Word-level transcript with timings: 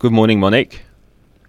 Good 0.00 0.12
morning, 0.12 0.40
Monique. 0.40 0.80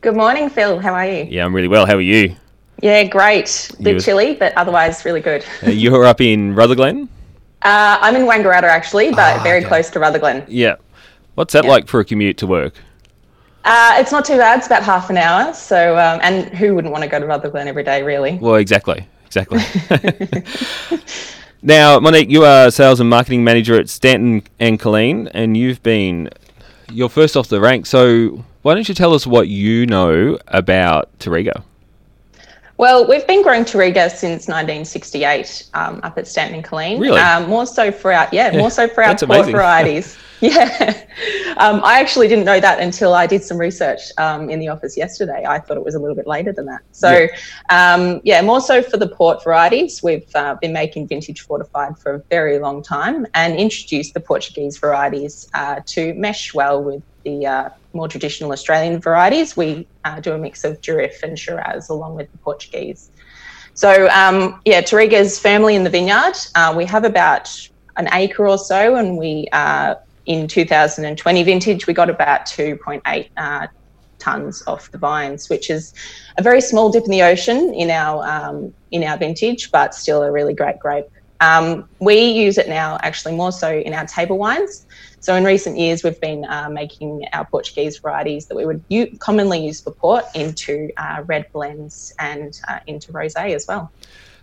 Good 0.02 0.14
morning, 0.18 0.50
Phil. 0.50 0.78
How 0.80 0.94
are 0.94 1.08
you? 1.08 1.26
Yeah, 1.30 1.46
I'm 1.46 1.56
really 1.56 1.70
well. 1.70 1.86
How 1.86 1.96
are 1.96 2.02
you? 2.02 2.36
Yeah, 2.82 3.06
great. 3.06 3.72
A 3.80 3.82
bit 3.82 4.04
chilly, 4.04 4.36
but 4.36 4.52
otherwise 4.58 5.06
really 5.06 5.22
good. 5.22 5.46
Uh, 5.66 5.70
You're 5.70 6.04
up 6.04 6.20
in 6.20 6.54
Rutherglen? 6.54 7.08
Uh, 7.62 7.98
I'm 8.02 8.14
in 8.18 8.24
Wangaratta 8.24 8.64
actually, 8.64 9.12
but 9.12 9.40
Ah, 9.40 9.42
very 9.42 9.60
okay. 9.60 9.70
close 9.70 9.90
to 9.92 10.02
Rutherglen. 10.02 10.44
Yeah. 10.50 10.76
What's 11.36 11.54
that 11.54 11.64
Yeah. 11.64 11.70
like 11.70 11.88
for 11.88 12.02
a 12.02 12.04
commute 12.04 12.36
to 12.40 12.48
work? 12.48 12.74
Uh, 13.64 13.96
it's 14.00 14.12
not 14.12 14.26
too 14.26 14.36
bad. 14.36 14.58
It's 14.58 14.68
about 14.68 14.84
half 14.84 15.10
an 15.10 15.16
hour. 15.16 15.54
So, 15.54 15.98
um, 15.98 16.20
and 16.22 16.50
who 16.50 16.76
wouldn't 16.76 16.92
want 16.92 17.06
to 17.06 17.10
go 17.10 17.22
to 17.22 17.26
Rutherglen 17.26 17.70
every 17.70 17.86
day, 17.86 18.04
really? 18.04 18.38
Well, 18.42 18.56
exactly. 18.56 19.08
Exactly. 19.28 19.62
now, 21.62 22.02
Monique, 22.02 22.30
you 22.30 22.44
are 22.44 22.70
sales 22.70 23.00
and 23.00 23.10
marketing 23.10 23.46
manager 23.46 23.80
at 23.80 23.88
Stanton 23.88 24.44
and 24.60 24.78
Killeen, 24.78 25.32
and 25.34 25.56
you've 25.56 25.82
been 25.84 26.30
you're 26.90 27.10
first 27.10 27.36
off 27.38 27.48
the 27.48 27.60
rank. 27.62 27.86
So, 27.86 28.44
why 28.62 28.74
don't 28.74 28.88
you 28.88 28.96
tell 28.96 29.14
us 29.14 29.26
what 29.26 29.48
you 29.48 29.86
know 29.86 30.38
about 30.48 31.18
Touriga? 31.20 31.64
Well, 32.82 33.06
we've 33.08 33.28
been 33.28 33.44
growing 33.44 33.64
Touriga 33.64 34.10
since 34.10 34.48
1968 34.48 35.70
um, 35.76 36.00
up 36.02 36.18
at 36.18 36.28
Stanton 36.28 36.56
and 36.56 36.66
Killeen. 36.66 37.00
Really? 37.00 37.20
Um, 37.20 37.48
more 37.48 37.68
so 37.68 37.92
for 37.92 38.12
our 38.12 38.28
yeah, 38.32 38.58
more 38.58 38.72
so 38.72 38.88
for 38.88 39.04
our 39.04 39.10
port 39.10 39.22
amazing. 39.22 39.52
varieties. 39.56 40.18
yeah. 40.40 41.04
Um, 41.58 41.82
I 41.84 42.00
actually 42.00 42.28
didn't 42.28 42.46
know 42.46 42.60
that 42.60 42.80
until 42.80 43.14
I 43.14 43.28
did 43.28 43.44
some 43.44 43.60
research 43.60 44.02
um, 44.18 44.50
in 44.50 44.60
the 44.60 44.70
office 44.70 44.98
yesterday. 44.98 45.46
I 45.48 45.60
thought 45.60 45.78
it 45.78 45.86
was 45.86 45.94
a 45.94 46.00
little 46.00 46.16
bit 46.16 46.26
later 46.26 46.52
than 46.54 46.66
that. 46.66 46.82
So 46.92 47.28
yeah, 47.70 47.94
um, 47.94 48.20
yeah 48.24 48.42
more 48.42 48.60
so 48.60 48.82
for 48.82 48.98
the 48.98 49.08
port 49.08 49.44
varieties. 49.44 50.02
We've 50.02 50.36
uh, 50.36 50.56
been 50.60 50.74
making 50.74 51.08
vintage 51.08 51.42
fortified 51.42 52.00
for 52.00 52.16
a 52.16 52.20
very 52.32 52.58
long 52.58 52.82
time 52.82 53.28
and 53.36 53.58
introduced 53.58 54.16
the 54.16 54.22
Portuguese 54.22 54.80
varieties 54.80 55.48
uh, 55.54 55.82
to 55.86 56.16
mesh 56.16 56.56
well 56.56 56.82
with 56.82 57.04
the 57.26 57.46
uh, 57.46 57.70
more 57.94 58.08
traditional 58.08 58.52
Australian 58.52 59.00
varieties. 59.00 59.56
We 59.58 59.88
uh, 60.04 60.20
do 60.20 60.34
a 60.34 60.38
mix 60.38 60.64
of 60.64 60.82
Durif 60.82 61.24
and 61.24 61.38
Shiraz 61.38 61.90
along 61.90 62.16
with 62.16 62.32
the 62.32 62.38
Portuguese. 62.40 63.12
So 63.74 64.10
um, 64.10 64.60
yeah, 64.66 64.82
is 64.82 65.40
firmly 65.40 65.76
in 65.76 65.84
the 65.84 65.90
vineyard. 65.90 66.36
Uh, 66.56 66.74
we 66.76 66.86
have 66.86 67.04
about 67.04 67.70
an 67.98 68.10
acre 68.14 68.48
or 68.48 68.58
so, 68.58 68.96
and 68.96 69.18
we 69.18 69.48
uh, 69.52 69.96
in 70.26 70.48
2020 70.48 71.44
vintage 71.44 71.88
we 71.88 71.94
got 71.94 72.10
about 72.10 72.46
2.8 72.46 73.30
uh, 73.38 73.68
tons 74.20 74.64
off 74.68 74.92
the 74.92 74.98
vines, 74.98 75.50
which 75.50 75.70
is 75.70 75.94
a 76.38 76.44
very 76.44 76.62
small 76.62 76.92
dip 76.92 77.06
in 77.06 77.12
the 77.12 77.24
ocean 77.24 77.74
in 77.74 77.90
our 77.90 78.26
um, 78.26 78.74
in 78.92 79.04
our 79.04 79.18
vintage, 79.18 79.72
but 79.72 79.94
still 79.96 80.24
a 80.24 80.32
really 80.32 80.54
great 80.54 80.80
grape. 80.80 81.06
Um, 81.40 81.90
we 82.00 82.22
use 82.22 82.60
it 82.60 82.70
now 82.70 83.00
actually 83.02 83.36
more 83.36 83.52
so 83.52 83.72
in 83.72 83.94
our 83.94 84.06
table 84.06 84.38
wines. 84.38 84.86
So 85.22 85.36
in 85.36 85.44
recent 85.44 85.78
years, 85.78 86.04
we've 86.04 86.20
been 86.20 86.46
uh, 86.46 86.68
making 86.70 87.26
our 87.34 87.46
Portuguese 87.46 87.98
varieties 88.00 88.48
that 88.48 88.56
we 88.56 88.66
would 88.66 88.84
u- 88.90 89.16
commonly 89.20 89.64
use 89.64 89.80
for 89.80 89.92
port 89.92 90.26
into 90.34 90.90
uh, 90.98 91.22
red 91.28 91.46
blends 91.54 92.14
and 92.18 92.60
uh, 92.68 92.80
into 92.88 93.12
rosé 93.14 93.54
as 93.56 93.68
well. 93.68 93.92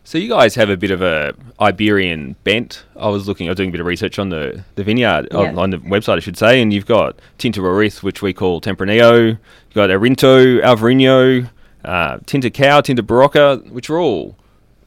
So, 0.05 0.17
you 0.17 0.31
guys 0.31 0.55
have 0.55 0.71
a 0.71 0.77
bit 0.77 0.91
of 0.91 1.03
a 1.03 1.35
Iberian 1.61 2.35
bent. 2.45 2.85
I 2.97 3.09
was 3.09 3.29
looking, 3.29 3.47
I 3.49 3.51
was 3.51 3.57
doing 3.59 3.69
a 3.69 3.73
bit 3.73 3.81
of 3.83 3.87
research 3.87 4.19
on 4.19 4.31
the 4.31 4.65
the 4.77 4.83
vineyard 4.85 5.29
Yeah. 5.31 5.39
on, 5.39 5.59
on 5.59 5.71
the 5.71 5.79
website, 5.79 6.17
I 6.17 6.21
should 6.21 6.39
say, 6.39 6.63
and 6.63 6.73
you've 6.73 6.87
got 6.87 7.19
Tinta 7.39 7.61
Roriz, 7.61 8.03
which 8.03 8.23
we 8.23 8.33
call 8.33 8.61
Tempranillo. 8.63 9.27
You've 9.33 9.75
got 9.75 9.91
Arinto, 9.91 10.63
Alvarinho, 10.63 11.51
uh, 11.85 12.19
Tinta 12.25 12.51
Cão, 12.51 12.81
Tinta 12.83 13.03
Barocca, 13.03 13.69
which 13.71 13.91
are 13.91 13.99
all, 13.99 14.35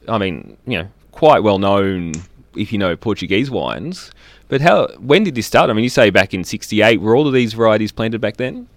I 0.08 0.18
mean, 0.18 0.56
you 0.66 0.78
know, 0.78 0.88
quite 1.12 1.44
well 1.44 1.58
known 1.60 2.14
if 2.56 2.72
you 2.72 2.78
know 2.78 2.96
Portuguese 2.96 3.48
wines. 3.50 4.10
But 4.52 4.60
how? 4.60 4.88
When 4.98 5.24
did 5.24 5.34
this 5.34 5.46
start? 5.46 5.70
I 5.70 5.72
mean, 5.72 5.82
you 5.82 5.88
say 5.88 6.10
back 6.10 6.34
in 6.34 6.44
'68. 6.44 7.00
Were 7.00 7.16
all 7.16 7.26
of 7.26 7.32
these 7.32 7.54
varieties 7.54 7.90
planted 7.90 8.20
back 8.20 8.36
then? 8.36 8.68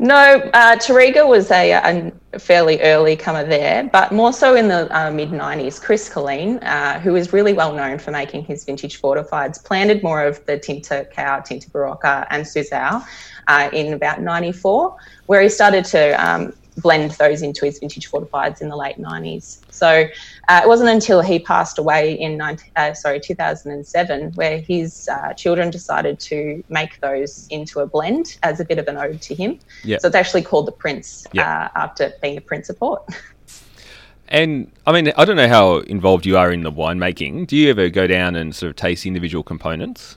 No, 0.00 0.50
uh, 0.52 0.74
Touriga 0.74 1.28
was 1.28 1.48
a, 1.52 2.10
a 2.32 2.38
fairly 2.40 2.80
early 2.80 3.14
comer 3.14 3.44
there, 3.44 3.88
but 3.92 4.10
more 4.10 4.32
so 4.32 4.56
in 4.56 4.66
the 4.66 4.90
uh, 4.90 5.12
mid 5.12 5.28
90s. 5.28 5.80
Chris 5.80 6.10
Killeen, 6.12 6.60
uh, 6.64 6.98
who 6.98 7.14
is 7.14 7.32
really 7.32 7.52
well 7.52 7.72
known 7.72 8.00
for 8.00 8.10
making 8.10 8.42
his 8.46 8.64
vintage 8.64 9.00
fortifieds, 9.00 9.64
planted 9.64 10.02
more 10.02 10.24
of 10.24 10.44
the 10.46 10.58
Tinta 10.58 11.06
Cão, 11.14 11.40
Tinta 11.44 11.70
Barocca, 11.70 12.26
and 12.30 12.44
Sousão 12.44 13.04
uh, 13.46 13.70
in 13.72 13.92
about 13.92 14.20
94, 14.22 14.96
where 15.26 15.40
he 15.40 15.48
started 15.48 15.84
to 15.84 16.14
um, 16.14 16.52
blend 16.78 17.12
those 17.12 17.42
into 17.42 17.64
his 17.64 17.78
vintage 17.78 18.10
fortifieds 18.10 18.60
in 18.60 18.68
the 18.68 18.76
late 18.76 18.98
90s. 18.98 19.58
So 19.70 20.06
uh, 20.48 20.60
it 20.64 20.68
wasn't 20.68 20.90
until 20.90 21.20
he 21.20 21.38
passed 21.38 21.78
away 21.78 22.14
in 22.14 22.36
19, 22.36 22.70
uh, 22.76 22.94
sorry 22.94 23.20
2007 23.20 24.32
where 24.34 24.58
his 24.58 25.08
uh, 25.08 25.34
children 25.34 25.70
decided 25.70 26.18
to 26.20 26.62
make 26.68 27.00
those 27.00 27.46
into 27.50 27.80
a 27.80 27.86
blend 27.86 28.38
as 28.42 28.60
a 28.60 28.64
bit 28.64 28.78
of 28.78 28.88
an 28.88 28.96
ode 28.96 29.20
to 29.22 29.34
him. 29.34 29.58
Yeah. 29.84 29.98
So 29.98 30.08
it's 30.08 30.16
actually 30.16 30.42
called 30.42 30.66
the 30.66 30.72
Prince 30.72 31.26
Yeah. 31.32 31.68
uh, 31.74 31.78
after 31.78 32.12
being 32.22 32.36
the 32.36 32.40
Prince 32.40 32.68
of 32.70 32.78
Port. 32.78 33.02
And 34.28 34.72
I 34.86 34.92
mean, 34.92 35.12
I 35.16 35.26
don't 35.26 35.36
know 35.36 35.48
how 35.48 35.78
involved 35.78 36.24
you 36.24 36.38
are 36.38 36.50
in 36.50 36.62
the 36.62 36.72
winemaking. 36.72 37.46
Do 37.48 37.56
you 37.56 37.68
ever 37.68 37.90
go 37.90 38.06
down 38.06 38.34
and 38.34 38.54
sort 38.54 38.70
of 38.70 38.76
taste 38.76 39.04
individual 39.04 39.42
components? 39.42 40.16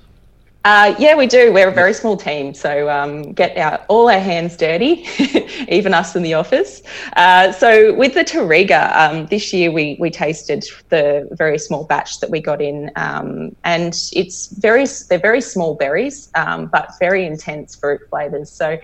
Uh, 0.65 0.95
yeah, 0.97 1.13
we 1.13 1.27
do. 1.27 1.53
We're 1.53 1.67
a 1.67 1.71
very 1.71 1.93
small 1.93 2.17
team, 2.17 2.55
so 2.55 2.89
um, 2.89 3.33
get 3.33 3.55
our, 3.55 3.85
all 3.87 4.09
our 4.09 4.19
hands 4.19 4.57
dirty, 4.57 5.05
even 5.69 5.93
us 5.93 6.15
in 6.15 6.23
the 6.23 6.33
office. 6.33 6.81
Uh, 7.15 7.51
so 7.51 7.93
with 7.93 8.15
the 8.15 8.23
Touriga, 8.23 8.91
um, 8.95 9.27
this 9.27 9.53
year 9.53 9.71
we 9.71 9.95
we 9.99 10.09
tasted 10.09 10.65
the 10.89 11.29
very 11.33 11.59
small 11.59 11.85
batch 11.85 12.19
that 12.19 12.31
we 12.31 12.41
got 12.41 12.63
in, 12.63 12.89
um, 12.95 13.55
and 13.63 13.93
it's 14.13 14.47
very 14.57 14.87
they're 15.07 15.19
very 15.19 15.39
small 15.39 15.75
berries, 15.75 16.31
um, 16.33 16.65
but 16.65 16.89
very 16.99 17.27
intense 17.27 17.75
fruit 17.75 18.01
flavors. 18.09 18.51
So. 18.51 18.79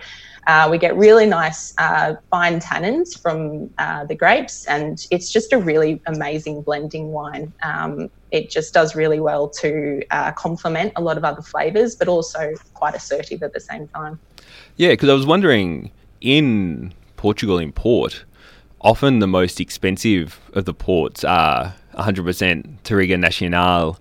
Uh, 0.48 0.66
we 0.68 0.76
get 0.76 0.96
really 0.96 1.24
nice 1.24 1.72
uh, 1.78 2.14
fine 2.28 2.58
tannins 2.58 3.16
from 3.16 3.70
uh, 3.78 4.04
the 4.06 4.14
grapes, 4.16 4.66
and 4.66 5.06
it's 5.12 5.30
just 5.30 5.52
a 5.52 5.58
really 5.58 6.02
amazing 6.06 6.62
blending 6.62 7.12
wine. 7.12 7.52
It 8.32 8.50
just 8.50 8.74
does 8.74 8.96
really 8.96 9.20
well 9.20 9.48
to 9.60 10.02
uh, 10.10 10.32
complement 10.32 10.94
a 10.96 11.00
lot 11.00 11.16
of 11.16 11.24
other 11.24 11.42
flavors, 11.42 11.94
but 11.94 12.08
also 12.08 12.54
quite 12.74 12.94
assertive 12.94 13.42
at 13.42 13.52
the 13.52 13.60
same 13.60 13.86
time. 13.88 14.18
Yeah, 14.76 14.90
because 14.90 15.08
I 15.08 15.14
was 15.14 15.26
wondering 15.26 15.90
in 16.20 16.92
Portugal 17.16 17.58
in 17.58 17.72
port, 17.72 18.24
often 18.80 19.20
the 19.20 19.26
most 19.26 19.60
expensive 19.60 20.40
of 20.54 20.64
the 20.64 20.74
ports 20.74 21.24
are 21.24 21.74
100% 21.94 22.78
Touriga 22.84 23.18
Nacional, 23.18 23.98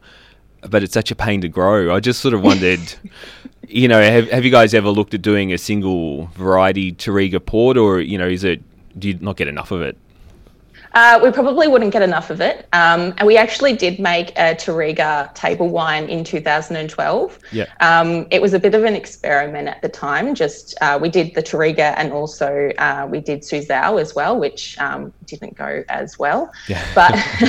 but 0.70 0.84
it's 0.84 0.94
such 0.94 1.12
a 1.12 1.16
pain 1.16 1.42
to 1.42 1.50
grow. 1.50 1.94
I 1.94 2.00
just 2.00 2.22
sort 2.22 2.34
of 2.34 2.42
wondered, 2.42 2.80
you 3.68 3.88
know, 3.88 4.02
have, 4.02 4.30
have 4.32 4.46
you 4.46 4.52
guys 4.52 4.74
ever 4.74 4.90
looked 4.90 5.14
at 5.14 5.22
doing 5.22 5.52
a 5.54 5.58
single 5.58 6.28
variety 6.28 6.94
Touriga 6.94 7.46
port, 7.46 7.78
or 7.78 8.00
you 8.00 8.18
know, 8.18 8.28
is 8.28 8.44
it 8.44 8.62
do 8.98 9.10
you 9.10 9.18
not 9.22 9.38
get 9.38 9.48
enough 9.48 9.72
of 9.72 9.82
it? 9.82 9.98
Uh, 10.94 11.20
we 11.24 11.32
probably 11.32 11.68
wouldn't 11.68 11.94
get 11.94 12.02
enough 12.02 12.30
of 12.30 12.42
it. 12.42 12.68
Um, 12.74 13.14
and 13.18 13.26
we 13.26 13.38
actually 13.38 13.76
did 13.76 14.00
make 14.00 14.32
a 14.32 14.56
Touriga 14.56 15.34
table 15.34 15.70
wine 15.70 16.10
in 16.10 16.24
2012. 16.24 17.40
Yeah. 17.52 17.66
Um, 17.80 18.28
it 18.30 18.42
was 18.42 18.54
a 18.54 18.60
bit 18.60 18.76
of 18.76 18.84
an 18.84 18.96
experiment 18.96 19.68
at 19.68 19.82
the 19.82 19.90
time. 19.90 20.36
Just 20.36 20.76
uh, 20.82 21.00
we 21.02 21.10
did 21.10 21.34
the 21.34 21.42
Touriga 21.42 21.94
and 21.98 22.12
also 22.12 22.72
uh, 22.78 23.08
we 23.10 23.22
did 23.22 23.42
Sousão 23.42 24.02
as 24.02 24.16
well, 24.16 24.38
which 24.38 24.78
um, 24.80 25.14
didn't 25.26 25.56
go 25.56 25.84
as 25.90 26.20
well. 26.20 26.52
Yeah. 26.68 26.82
But 27.02 27.14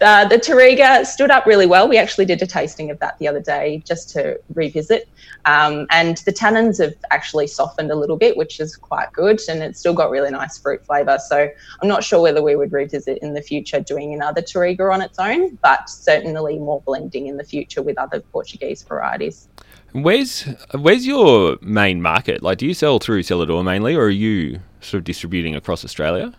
the, 0.00 0.26
the 0.28 0.38
Touriga 0.38 1.06
stood 1.06 1.30
up 1.30 1.46
really 1.46 1.66
well. 1.66 1.88
We 1.88 1.96
actually 1.96 2.24
did 2.24 2.42
a 2.42 2.46
tasting 2.46 2.90
of 2.90 2.98
that 2.98 3.18
the 3.18 3.28
other 3.28 3.40
day 3.40 3.82
just 3.86 4.10
to 4.10 4.38
revisit. 4.54 5.08
Um, 5.44 5.86
and 5.90 6.18
the 6.18 6.32
tannins 6.32 6.82
have 6.82 6.94
actually 7.10 7.46
softened 7.46 7.90
a 7.90 7.94
little 7.94 8.16
bit, 8.16 8.36
which 8.36 8.60
is 8.60 8.76
quite 8.76 9.12
good. 9.12 9.40
And 9.48 9.62
it's 9.62 9.78
still 9.78 9.94
got 9.94 10.10
really 10.10 10.30
nice 10.30 10.58
fruit 10.58 10.84
flavour. 10.84 11.18
So 11.18 11.48
I'm 11.80 11.88
not 11.88 12.02
sure 12.02 12.20
whether 12.20 12.42
we 12.42 12.56
would 12.56 12.72
revisit 12.80 13.18
in 13.22 13.34
the 13.34 13.42
future 13.42 13.80
doing 13.80 14.14
another 14.14 14.42
Touriga 14.42 14.92
on 14.92 15.00
its 15.02 15.18
own, 15.18 15.56
but 15.62 15.88
certainly 15.88 16.58
more 16.58 16.80
blending 16.82 17.26
in 17.26 17.36
the 17.36 17.44
future 17.44 17.82
with 17.82 17.98
other 17.98 18.20
Portuguese 18.32 18.82
varieties. 18.82 19.48
Where's 19.92 20.42
where's 20.86 21.04
your 21.06 21.58
main 21.60 22.00
market? 22.00 22.42
Like, 22.42 22.58
do 22.58 22.66
you 22.66 22.74
sell 22.74 22.98
through 23.00 23.22
cellar 23.24 23.46
door 23.46 23.62
mainly, 23.64 23.94
or 23.96 24.04
are 24.04 24.18
you 24.26 24.60
sort 24.80 24.98
of 25.00 25.04
distributing 25.04 25.56
across 25.56 25.84
Australia? 25.84 26.32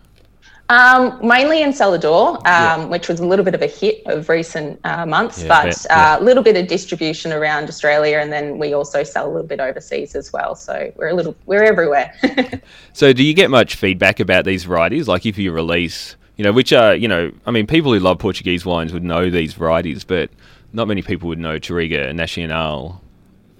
Um, 0.68 1.18
mainly 1.22 1.60
in 1.60 1.72
cellar 1.74 1.98
door, 1.98 2.28
um, 2.36 2.42
Yeah. 2.44 2.84
which 2.86 3.06
was 3.08 3.20
a 3.20 3.26
little 3.26 3.44
bit 3.44 3.54
of 3.54 3.60
a 3.60 3.66
hit 3.66 3.96
of 4.06 4.30
recent 4.30 4.80
uh, 4.84 5.04
months, 5.04 5.42
Yeah, 5.42 5.48
but 5.48 5.64
bet, 5.64 5.86
yeah. 5.90 6.18
a 6.18 6.22
little 6.22 6.42
bit 6.42 6.56
of 6.56 6.66
distribution 6.66 7.30
around 7.30 7.68
Australia, 7.68 8.16
and 8.22 8.32
then 8.32 8.56
we 8.62 8.72
also 8.72 9.02
sell 9.02 9.26
a 9.26 9.32
little 9.34 9.46
bit 9.54 9.60
overseas 9.60 10.14
as 10.14 10.32
well. 10.32 10.54
So 10.54 10.90
we're 10.96 11.08
a 11.08 11.14
little, 11.14 11.34
we're 11.46 11.64
everywhere. 11.64 12.08
So, 12.94 13.12
do 13.12 13.22
you 13.22 13.34
get 13.34 13.50
much 13.50 13.74
feedback 13.74 14.20
about 14.20 14.44
these 14.44 14.64
varieties? 14.64 15.08
Like, 15.08 15.24
if 15.26 15.36
you 15.36 15.50
release, 15.52 16.16
you 16.42 16.48
know, 16.48 16.52
which 16.52 16.72
are, 16.72 16.92
you 16.96 17.06
know, 17.06 17.30
I 17.46 17.52
mean, 17.52 17.68
people 17.68 17.92
who 17.92 18.00
love 18.00 18.18
Portuguese 18.18 18.66
wines 18.66 18.92
would 18.92 19.04
know 19.04 19.30
these 19.30 19.54
varieties, 19.54 20.02
but 20.02 20.28
not 20.72 20.88
many 20.88 21.00
people 21.00 21.28
would 21.28 21.38
know 21.38 21.60
Touriga 21.60 22.12
Nacional 22.12 23.00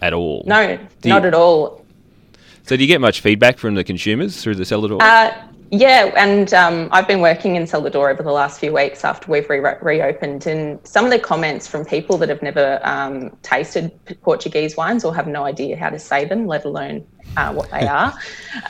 at 0.01 0.13
all. 0.13 0.43
no, 0.49 0.77
Do 1.01 1.09
not 1.09 1.23
you- 1.23 1.29
at 1.29 1.35
all. 1.35 1.85
So, 2.65 2.77
do 2.77 2.83
you 2.83 2.89
get 2.89 3.01
much 3.01 3.21
feedback 3.21 3.59
from 3.59 3.77
the 3.77 3.85
consumers 3.85 4.43
through 4.43 4.57
the 4.57 4.65
cellar 4.65 4.89
door? 4.89 4.99
Uh, 5.01 5.33
yeah, 5.71 6.13
and 6.17 6.53
um, 6.55 6.89
I've 6.91 7.07
been 7.07 7.21
working 7.21 7.55
in 7.55 7.69
cellar 7.69 7.89
door 7.89 8.11
over 8.11 8.25
the 8.25 8.33
last 8.33 8.59
few 8.59 8.73
weeks 8.73 9.05
after 9.05 9.31
we've 9.31 9.49
re- 9.49 9.77
reopened, 9.81 10.49
and 10.49 10.81
some 10.85 11.05
of 11.05 11.13
the 11.13 11.21
comments 11.21 11.69
from 11.69 11.85
people 11.85 12.19
that 12.19 12.29
have 12.29 12.43
never 12.43 12.81
um, 12.83 13.31
tasted 13.43 13.93
Portuguese 14.23 14.77
wines 14.77 15.05
or 15.05 15.15
have 15.15 15.29
no 15.29 15.45
idea 15.45 15.77
how 15.77 15.89
to 15.89 16.01
say 16.01 16.25
them, 16.25 16.49
let 16.49 16.65
alone 16.65 17.07
uh, 17.37 17.53
what 17.53 17.71
they 17.71 17.87
are, 17.87 18.13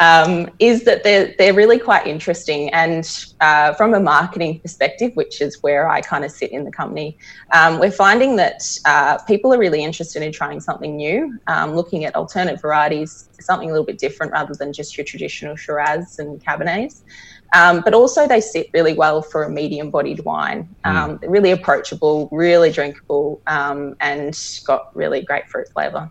um, 0.01 0.49
is 0.59 0.85
that 0.85 1.03
they're 1.05 1.35
they're 1.39 1.55
really 1.55 1.79
quite 1.79 2.07
interesting. 2.07 2.71
And 2.71 3.05
uh, 3.41 3.75
from 3.75 3.95
a 3.95 4.01
marketing 4.01 4.61
perspective, 4.61 5.13
which 5.15 5.41
is 5.41 5.63
where 5.63 5.89
I 5.89 6.01
kind 6.01 6.25
of 6.25 6.31
sit 6.31 6.53
in 6.53 6.65
the 6.65 6.71
company, 6.71 7.19
um, 7.53 7.79
we're 7.79 7.91
finding 7.91 8.37
that 8.37 8.63
uh, 8.85 9.19
people 9.25 9.53
are 9.53 9.59
really 9.59 9.83
interested 9.83 10.23
in 10.23 10.33
trying 10.33 10.61
something 10.61 10.97
new, 10.97 11.39
um, 11.47 11.75
looking 11.75 12.05
at 12.05 12.15
alternate 12.15 12.61
varieties, 12.61 13.29
something 13.41 13.69
a 13.69 13.73
little 13.73 13.87
bit 13.87 13.99
different 13.99 14.33
rather 14.33 14.55
than 14.55 14.73
just 14.73 14.97
your 14.97 15.05
traditional 15.05 15.57
Shiraz 15.57 16.19
and 16.19 16.43
Cabernets. 16.45 17.03
Um, 17.55 17.83
but 17.85 17.93
also, 17.93 18.27
they 18.27 18.41
sit 18.41 18.71
really 18.73 18.95
well 18.95 19.21
for 19.21 19.43
a 19.43 19.51
medium 19.51 19.91
bodied 19.91 20.25
wine. 20.25 20.75
Mm. 20.87 21.19
Really 21.29 21.51
approachable, 21.51 22.29
really 22.33 22.71
drinkable, 22.71 23.43
um, 23.47 23.95
and 24.01 24.39
got 24.65 24.95
really 24.97 25.21
great 25.21 25.47
fruit 25.51 25.69
flavour. 25.71 26.11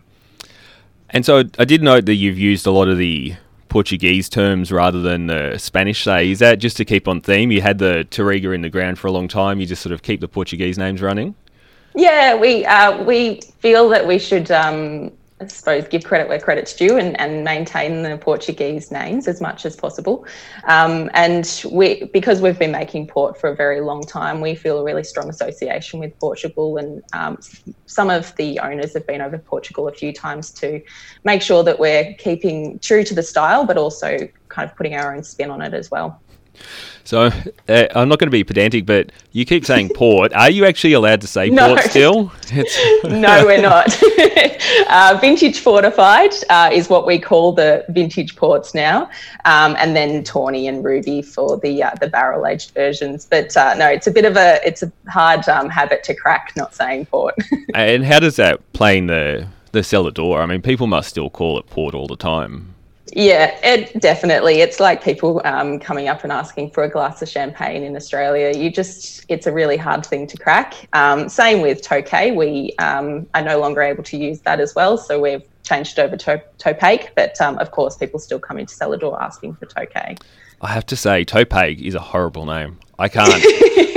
And 1.12 1.26
so 1.26 1.44
I 1.58 1.64
did 1.64 1.82
note 1.82 2.06
that 2.06 2.14
you've 2.14 2.38
used 2.38 2.66
a 2.66 2.70
lot 2.70 2.88
of 2.88 2.96
the 2.96 3.34
Portuguese 3.68 4.28
terms 4.28 4.72
rather 4.72 5.00
than 5.00 5.26
the 5.26 5.56
Spanish 5.58 6.04
say. 6.04 6.30
Is 6.30 6.38
that 6.38 6.58
just 6.58 6.76
to 6.78 6.84
keep 6.84 7.06
on 7.08 7.20
theme? 7.20 7.50
You 7.50 7.60
had 7.60 7.78
the 7.78 8.06
Touriga 8.10 8.54
in 8.54 8.62
the 8.62 8.70
ground 8.70 8.98
for 8.98 9.06
a 9.08 9.12
long 9.12 9.28
time. 9.28 9.60
You 9.60 9.66
just 9.66 9.82
sort 9.82 9.92
of 9.92 10.02
keep 10.02 10.20
the 10.20 10.28
Portuguese 10.28 10.78
names 10.78 11.02
running? 11.02 11.34
Yeah, 11.94 12.34
we 12.34 12.64
uh, 12.64 13.02
we 13.04 13.42
feel 13.60 13.88
that 13.90 14.06
we 14.06 14.18
should 14.18 14.50
um, 14.50 15.12
I 15.42 15.46
suppose, 15.48 15.88
give 15.88 16.04
credit 16.04 16.28
where 16.28 16.38
credit's 16.38 16.74
due 16.74 16.96
and, 16.96 17.18
and 17.20 17.44
maintain 17.44 18.02
the 18.02 18.16
Portuguese 18.16 18.90
names 18.90 19.26
as 19.26 19.40
much 19.40 19.66
as 19.66 19.74
possible. 19.74 20.26
Um, 20.68 21.10
and 21.14 21.62
we, 21.70 22.04
because 22.12 22.40
we've 22.40 22.58
been 22.58 22.72
making 22.72 23.08
port 23.08 23.40
for 23.40 23.50
a 23.50 23.56
very 23.56 23.80
long 23.80 24.02
time, 24.02 24.40
we 24.40 24.54
feel 24.54 24.78
a 24.78 24.84
really 24.84 25.04
strong 25.04 25.28
association 25.28 26.00
with 26.00 26.18
Portugal. 26.18 26.76
And 26.76 27.02
um, 27.12 27.38
some 27.86 28.10
of 28.10 28.34
the 28.36 28.58
owners 28.60 28.94
have 28.94 29.06
been 29.06 29.20
over 29.20 29.38
Portugal 29.38 29.88
a 29.88 29.92
few 29.92 30.12
times 30.12 30.52
to 30.52 30.80
make 31.24 31.42
sure 31.42 31.62
that 31.64 31.78
we're 31.78 32.14
keeping 32.14 32.78
true 32.78 33.04
to 33.04 33.14
the 33.14 33.22
style, 33.22 33.66
but 33.66 33.76
also 33.76 34.16
kind 34.48 34.70
of 34.70 34.76
putting 34.76 34.94
our 34.94 35.14
own 35.14 35.24
spin 35.24 35.50
on 35.50 35.60
it 35.62 35.74
as 35.74 35.90
well. 35.90 36.22
So 37.04 37.30
uh, 37.68 37.86
I'm 37.94 38.08
not 38.08 38.18
going 38.18 38.28
to 38.28 38.30
be 38.30 38.44
pedantic, 38.44 38.86
but 38.86 39.10
you 39.32 39.44
keep 39.44 39.64
saying 39.64 39.88
port. 39.94 40.32
Are 40.32 40.50
you 40.50 40.64
actually 40.64 40.92
allowed 40.92 41.20
to 41.22 41.26
say 41.26 41.50
no. 41.50 41.68
port 41.68 41.80
still? 41.80 42.32
no, 43.04 43.44
we're 43.44 43.60
not. 43.60 43.96
uh, 44.88 45.18
vintage 45.20 45.60
fortified 45.60 46.32
uh, 46.48 46.70
is 46.72 46.88
what 46.88 47.06
we 47.06 47.18
call 47.18 47.52
the 47.52 47.84
vintage 47.88 48.36
ports 48.36 48.74
now, 48.74 49.10
um, 49.44 49.76
and 49.78 49.96
then 49.96 50.22
tawny 50.22 50.68
and 50.68 50.84
ruby 50.84 51.22
for 51.22 51.58
the 51.58 51.82
uh, 51.82 51.90
the 52.00 52.08
barrel 52.08 52.46
aged 52.46 52.72
versions. 52.72 53.26
But 53.28 53.56
uh, 53.56 53.74
no, 53.74 53.88
it's 53.88 54.06
a 54.06 54.12
bit 54.12 54.24
of 54.24 54.36
a 54.36 54.60
it's 54.66 54.82
a 54.82 54.92
hard 55.08 55.48
um, 55.48 55.68
habit 55.68 56.04
to 56.04 56.14
crack. 56.14 56.52
Not 56.56 56.74
saying 56.74 57.06
port. 57.06 57.34
and 57.74 58.04
how 58.04 58.20
does 58.20 58.36
that 58.36 58.72
play 58.72 58.98
in 58.98 59.06
the 59.06 59.48
the 59.72 59.82
cellar 59.82 60.10
door? 60.10 60.40
I 60.40 60.46
mean, 60.46 60.62
people 60.62 60.86
must 60.86 61.08
still 61.08 61.30
call 61.30 61.58
it 61.58 61.66
port 61.66 61.94
all 61.94 62.06
the 62.06 62.16
time. 62.16 62.74
Yeah, 63.14 63.58
it 63.62 64.00
definitely. 64.00 64.60
It's 64.60 64.80
like 64.80 65.04
people 65.04 65.42
um, 65.44 65.78
coming 65.78 66.08
up 66.08 66.22
and 66.22 66.32
asking 66.32 66.70
for 66.70 66.84
a 66.84 66.88
glass 66.88 67.20
of 67.20 67.28
champagne 67.28 67.82
in 67.82 67.94
Australia. 67.94 68.56
You 68.56 68.70
just, 68.70 69.26
it's 69.28 69.46
a 69.46 69.52
really 69.52 69.76
hard 69.76 70.06
thing 70.06 70.26
to 70.28 70.38
crack. 70.38 70.88
Um, 70.94 71.28
same 71.28 71.60
with 71.60 71.82
Tokay. 71.82 72.34
We 72.34 72.74
um, 72.78 73.26
are 73.34 73.42
no 73.42 73.58
longer 73.58 73.82
able 73.82 74.02
to 74.04 74.16
use 74.16 74.40
that 74.40 74.60
as 74.60 74.74
well. 74.74 74.96
So 74.96 75.20
we've 75.20 75.42
changed 75.62 75.98
over 75.98 76.16
to 76.16 76.42
Topaque. 76.58 77.08
But 77.14 77.38
um, 77.40 77.58
of 77.58 77.70
course, 77.70 77.96
people 77.96 78.18
still 78.18 78.40
come 78.40 78.58
into 78.58 78.74
Cellar 78.74 78.96
Door 78.96 79.22
asking 79.22 79.56
for 79.56 79.66
Tokay. 79.66 80.18
I 80.62 80.68
have 80.68 80.86
to 80.86 80.96
say, 80.96 81.24
Topaque 81.24 81.80
is 81.82 81.94
a 81.94 82.00
horrible 82.00 82.46
name. 82.46 82.78
I 83.02 83.08
can't. 83.08 83.44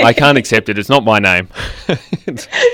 I 0.03 0.13
can't 0.17 0.35
accept 0.35 0.67
it. 0.67 0.79
It's 0.79 0.89
not 0.89 1.03
my 1.03 1.19
name. 1.19 1.47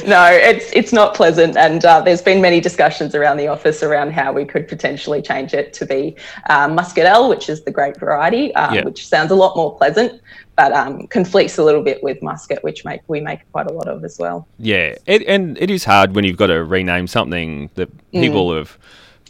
no, 0.05 0.29
it's 0.31 0.71
it's 0.71 0.93
not 0.93 1.13
pleasant, 1.13 1.57
and 1.57 1.83
uh, 1.83 1.99
there's 1.99 2.21
been 2.21 2.41
many 2.41 2.61
discussions 2.61 3.13
around 3.13 3.35
the 3.35 3.49
office 3.49 3.83
around 3.83 4.13
how 4.13 4.31
we 4.31 4.45
could 4.45 4.65
potentially 4.65 5.21
change 5.21 5.53
it 5.53 5.73
to 5.73 5.85
be 5.85 6.15
uh, 6.49 6.69
Muscatel, 6.69 7.27
which 7.27 7.49
is 7.49 7.65
the 7.65 7.71
grape 7.71 7.97
variety, 7.97 8.55
uh, 8.55 8.73
yeah. 8.73 8.85
which 8.85 9.05
sounds 9.05 9.31
a 9.31 9.35
lot 9.35 9.57
more 9.57 9.75
pleasant, 9.77 10.21
but 10.55 10.71
um, 10.71 11.05
conflicts 11.07 11.57
a 11.57 11.63
little 11.65 11.83
bit 11.83 12.01
with 12.01 12.21
Muscat, 12.21 12.63
which 12.63 12.85
make 12.85 13.01
we 13.09 13.19
make 13.19 13.39
quite 13.51 13.69
a 13.69 13.73
lot 13.73 13.89
of 13.89 14.05
as 14.05 14.17
well. 14.17 14.47
Yeah, 14.57 14.95
it, 15.07 15.23
and 15.27 15.57
it 15.57 15.69
is 15.69 15.83
hard 15.83 16.15
when 16.15 16.23
you've 16.23 16.37
got 16.37 16.47
to 16.47 16.63
rename 16.63 17.07
something 17.07 17.69
that 17.75 17.89
people 18.13 18.51
mm. 18.51 18.59
have 18.59 18.77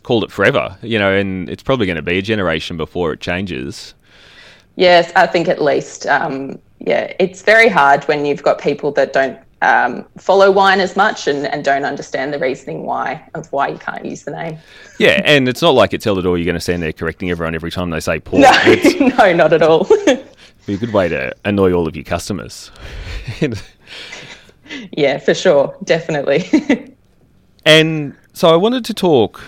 called 0.04 0.24
it 0.24 0.32
forever, 0.32 0.78
you 0.84 1.00
know, 1.00 1.12
and 1.12 1.50
it's 1.50 1.64
probably 1.64 1.88
going 1.88 1.96
to 1.96 2.04
be 2.04 2.20
a 2.20 2.22
generation 2.22 2.78
before 2.78 3.12
it 3.12 3.20
changes. 3.22 3.96
Yes, 4.76 5.12
I 5.16 5.26
think 5.26 5.48
at 5.48 5.64
least. 5.64 6.06
Um, 6.06 6.60
yeah, 6.86 7.14
it's 7.20 7.42
very 7.42 7.70
hard 7.70 8.04
when 8.06 8.26
you've 8.26 8.44
got 8.44 8.60
people 8.60 8.92
that 8.94 9.14
don't 9.14 9.40
um, 9.62 10.06
follow 10.18 10.52
wine 10.52 10.80
as 10.80 10.96
much 10.96 11.28
and, 11.28 11.46
and 11.46 11.64
don't 11.64 11.86
understand 11.86 12.34
the 12.34 12.40
reasoning 12.40 12.84
why 12.84 13.24
of 13.36 13.52
why 13.52 13.68
you 13.68 13.78
can't 13.78 14.04
use 14.04 14.24
the 14.24 14.32
name. 14.32 14.58
Yeah, 14.98 15.22
and 15.24 15.48
it's 15.48 15.62
not 15.62 15.76
like 15.76 15.94
at 15.94 16.02
Cellar 16.02 16.22
Door 16.22 16.38
you're 16.40 16.46
going 16.46 16.56
to 16.56 16.62
stand 16.62 16.82
there 16.82 16.94
correcting 16.94 17.30
everyone 17.30 17.54
every 17.54 17.72
time 17.72 17.92
they 17.92 18.00
say 18.00 18.20
port. 18.22 18.42
No, 18.42 19.08
no, 19.18 19.34
not 19.34 19.54
at 19.54 19.62
all. 19.62 19.84
be 20.66 20.74
a 20.74 20.78
good 20.78 20.94
way 20.94 21.08
to 21.10 21.36
annoy 21.46 21.74
all 21.74 21.88
of 21.88 21.96
your 21.96 22.06
customers. 22.06 22.72
yeah, 24.92 25.20
for 25.20 25.34
sure, 25.34 25.76
definitely. 25.84 26.96
and 27.66 28.16
so 28.34 28.50
I 28.50 28.56
wanted 28.56 28.86
to 28.86 28.94
talk 28.94 29.42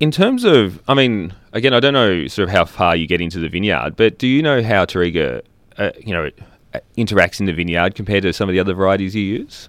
in 0.00 0.10
terms 0.10 0.44
of, 0.44 0.82
I 0.88 0.94
mean, 0.94 1.32
again, 1.52 1.72
I 1.72 1.80
don't 1.80 1.94
know 1.94 2.26
sort 2.26 2.48
of 2.48 2.54
how 2.54 2.64
far 2.64 2.96
you 2.96 3.06
get 3.06 3.20
into 3.20 3.38
the 3.38 3.48
vineyard, 3.48 3.96
but 3.96 4.18
do 4.18 4.26
you 4.26 4.42
know 4.42 4.62
how 4.62 4.84
Touriga, 4.84 5.42
uh, 5.78 5.90
you 5.98 6.12
know, 6.12 6.30
uh, 6.74 6.80
interacts 6.96 7.40
in 7.40 7.46
the 7.46 7.52
vineyard 7.52 7.94
compared 7.94 8.22
to 8.22 8.32
some 8.32 8.48
of 8.48 8.52
the 8.52 8.60
other 8.60 8.74
varieties 8.74 9.14
you 9.14 9.22
use? 9.22 9.68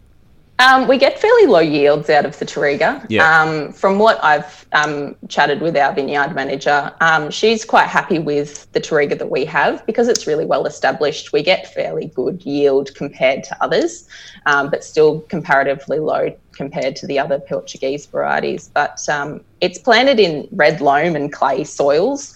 Um, 0.58 0.88
we 0.88 0.98
get 0.98 1.20
fairly 1.20 1.48
low 1.48 1.60
yields 1.60 2.10
out 2.10 2.26
of 2.26 2.40
the 2.40 2.46
Touriga. 2.46 3.06
Yeah. 3.10 3.42
Um, 3.42 3.74
from 3.74 4.00
what 4.00 4.24
I've 4.24 4.66
um, 4.72 5.16
chatted 5.28 5.60
with 5.62 5.76
our 5.76 5.94
vineyard 5.94 6.34
manager, 6.34 6.94
um, 7.02 7.30
she's 7.30 7.66
quite 7.66 7.88
happy 7.88 8.20
with 8.20 8.72
the 8.72 8.80
Touriga 8.80 9.20
that 9.20 9.30
we 9.30 9.44
have 9.46 9.86
because 9.86 10.08
it's 10.08 10.28
really 10.28 10.46
well 10.46 10.66
established. 10.66 11.34
We 11.34 11.44
get 11.44 11.74
fairly 11.74 12.08
good 12.16 12.46
yield 12.46 12.96
compared 12.96 13.44
to 13.46 13.58
others, 13.62 14.08
um, 14.46 14.70
but 14.70 14.86
still 14.86 15.22
comparatively 15.22 16.00
low 16.00 16.34
compared 16.56 16.96
to 16.98 17.08
the 17.08 17.20
other 17.20 17.40
Portuguese 17.40 18.06
varieties. 18.06 18.72
But 18.74 19.08
um, 19.10 19.42
it's 19.62 19.78
planted 19.78 20.20
in 20.20 20.48
red 20.52 20.82
loam 20.82 21.16
and 21.16 21.32
clay 21.32 21.64
soils, 21.64 22.34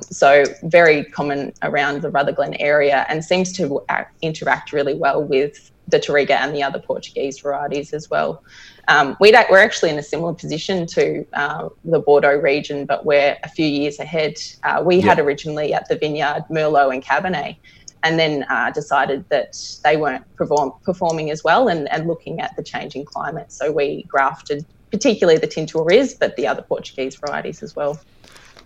so 0.00 0.44
very 0.62 1.04
common 1.04 1.52
around 1.62 2.02
the 2.02 2.10
Rutherglen 2.10 2.54
area 2.60 3.06
and 3.08 3.24
seems 3.24 3.52
to 3.54 3.80
interact 4.22 4.72
really 4.72 4.94
well 4.94 5.22
with 5.22 5.70
the 5.90 5.98
Touriga 5.98 6.36
and 6.40 6.54
the 6.54 6.62
other 6.62 6.78
Portuguese 6.78 7.38
varieties 7.40 7.92
as 7.92 8.08
well. 8.08 8.44
Um, 8.88 9.16
we 9.20 9.32
are 9.34 9.58
actually 9.58 9.90
in 9.90 9.98
a 9.98 10.02
similar 10.02 10.34
position 10.34 10.86
to 10.88 11.24
uh, 11.32 11.68
the 11.84 12.00
Bordeaux 12.00 12.38
region, 12.38 12.86
but 12.86 13.04
we're 13.04 13.36
a 13.42 13.48
few 13.48 13.66
years 13.66 13.98
ahead. 13.98 14.34
Uh, 14.64 14.82
we 14.84 15.00
had 15.00 15.18
originally 15.18 15.74
at 15.74 15.88
the 15.88 15.96
vineyard 15.96 16.44
Merlot 16.50 16.92
and 16.92 17.04
Cabernet, 17.04 17.56
and 18.02 18.18
then 18.18 18.44
uh, 18.48 18.70
decided 18.70 19.28
that 19.28 19.80
they 19.84 19.96
weren't 19.96 20.24
perform- 20.36 20.72
performing 20.82 21.30
as 21.30 21.44
well 21.44 21.68
and, 21.68 21.90
and 21.92 22.06
looking 22.06 22.40
at 22.40 22.56
the 22.56 22.62
changing 22.62 23.04
climate. 23.04 23.52
So 23.52 23.70
we 23.70 24.04
grafted 24.04 24.64
particularly 24.90 25.38
the 25.38 25.46
Tinto 25.46 25.84
Riz, 25.84 26.14
but 26.14 26.36
the 26.36 26.46
other 26.46 26.62
Portuguese 26.62 27.16
varieties 27.16 27.62
as 27.62 27.76
well. 27.76 28.00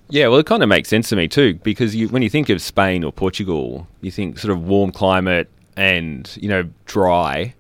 Yeah, 0.09 0.29
well, 0.29 0.39
it 0.39 0.47
kind 0.47 0.63
of 0.63 0.69
makes 0.69 0.89
sense 0.89 1.09
to 1.11 1.17
me 1.17 1.29
too, 1.29 1.55
because 1.63 1.95
you, 1.95 2.09
when 2.09 2.23
you 2.23 2.31
think 2.31 2.49
of 2.49 2.61
Spain 2.61 3.05
or 3.05 3.13
Portugal, 3.13 3.87
you 4.01 4.11
think 4.11 4.39
sort 4.39 4.53
of 4.53 4.67
warm 4.67 4.93
climate, 4.93 5.49
and 5.77 6.37
you 6.41 6.49
know 6.49 6.69
dry, 6.87 7.55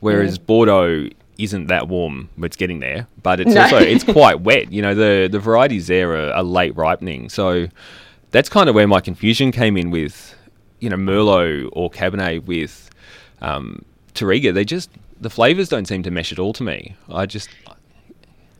whereas 0.00 0.38
mm. 0.38 0.46
Bordeaux 0.46 1.08
isn't 1.38 1.66
that 1.66 1.88
warm. 1.88 2.28
But 2.36 2.46
it's 2.46 2.56
getting 2.56 2.80
there, 2.80 3.06
but 3.22 3.40
it's 3.40 3.54
no. 3.54 3.62
also 3.62 3.78
it's 3.78 4.04
quite 4.12 4.40
wet. 4.40 4.72
You 4.72 4.82
know 4.82 4.94
the 4.94 5.28
the 5.30 5.38
varieties 5.38 5.86
there 5.86 6.12
are, 6.12 6.32
are 6.32 6.42
late 6.42 6.76
ripening, 6.76 7.28
so 7.28 7.68
that's 8.30 8.48
kind 8.48 8.68
of 8.68 8.74
where 8.74 8.86
my 8.86 9.00
confusion 9.00 9.52
came 9.52 9.76
in 9.76 9.90
with 9.90 10.35
you 10.80 10.90
know 10.90 10.96
Merlot 10.96 11.68
or 11.72 11.90
Cabernet 11.90 12.44
with 12.44 12.90
um, 13.40 13.84
Touriga. 14.14 14.52
They 14.52 14.64
just 14.64 14.90
the 15.20 15.30
flavors 15.30 15.68
don't 15.68 15.86
seem 15.86 16.02
to 16.02 16.10
mesh 16.10 16.32
at 16.32 16.38
all 16.38 16.52
to 16.54 16.62
me. 16.62 16.94
I 17.08 17.26
just 17.26 17.48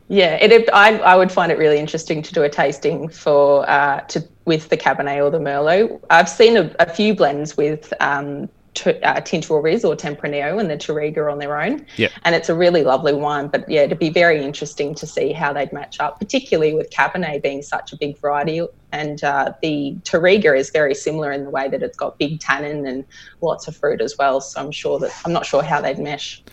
yeah, 0.09 0.35
it, 0.35 0.69
I, 0.71 0.97
I 0.99 1.15
would 1.17 1.31
find 1.31 1.51
it 1.51 1.57
really 1.57 1.77
interesting 1.77 2.21
to 2.21 2.33
do 2.33 2.43
a 2.43 2.49
tasting 2.49 3.09
for 3.09 3.69
uh, 3.69 4.01
to 4.01 4.25
with 4.45 4.69
the 4.69 4.77
Cabernet 4.77 5.23
or 5.23 5.29
the 5.29 5.39
Merlot. 5.39 6.01
I've 6.09 6.29
seen 6.29 6.55
a, 6.55 6.73
a 6.79 6.89
few 6.89 7.13
blends 7.13 7.57
with 7.57 7.93
um, 7.99 8.47
uh, 8.85 9.21
Tinto 9.21 9.57
Riz 9.57 9.83
or 9.83 9.95
Tempranillo 9.95 10.59
and 10.59 10.69
the 10.69 10.77
Touriga 10.77 11.31
on 11.31 11.39
their 11.39 11.59
own. 11.59 11.85
Yep. 11.97 12.11
And 12.23 12.35
it's 12.35 12.49
a 12.49 12.55
really 12.55 12.83
lovely 12.83 13.13
wine. 13.13 13.47
But 13.47 13.69
yeah, 13.69 13.81
it'd 13.81 13.99
be 13.99 14.09
very 14.09 14.43
interesting 14.43 14.93
to 14.95 15.07
see 15.07 15.33
how 15.33 15.53
they'd 15.53 15.73
match 15.73 15.99
up, 15.99 16.19
particularly 16.19 16.73
with 16.73 16.89
Cabernet 16.89 17.41
being 17.41 17.61
such 17.61 17.93
a 17.93 17.97
big 17.97 18.17
variety. 18.17 18.65
And 18.91 19.23
uh, 19.23 19.53
the 19.61 19.95
Touriga 20.03 20.57
is 20.57 20.69
very 20.69 20.95
similar 20.95 21.31
in 21.31 21.43
the 21.43 21.49
way 21.49 21.67
that 21.67 21.81
it's 21.81 21.97
got 21.97 22.17
big 22.17 22.39
tannin 22.39 22.85
and 22.85 23.05
lots 23.41 23.67
of 23.67 23.75
fruit 23.75 24.01
as 24.01 24.15
well. 24.17 24.41
So 24.41 24.61
I'm 24.61 24.71
sure 24.71 24.99
that 24.99 25.11
I'm 25.25 25.33
not 25.33 25.45
sure 25.45 25.63
how 25.63 25.81
they'd 25.81 25.99
mesh. 25.99 26.43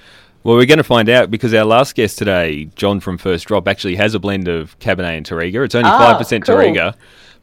Well, 0.42 0.56
we're 0.56 0.66
going 0.66 0.78
to 0.78 0.84
find 0.84 1.08
out 1.08 1.30
because 1.30 1.54
our 1.54 1.64
last 1.64 1.94
guest 1.94 2.18
today, 2.18 2.66
John 2.74 3.00
from 3.00 3.16
First 3.16 3.46
Drop, 3.46 3.66
actually 3.66 3.96
has 3.96 4.14
a 4.14 4.18
blend 4.18 4.46
of 4.46 4.78
Cabernet 4.78 5.16
and 5.16 5.26
Touriga. 5.26 5.64
It's 5.64 5.74
only 5.74 5.88
ah, 5.88 5.98
five 5.98 6.18
percent 6.18 6.44
cool. 6.44 6.56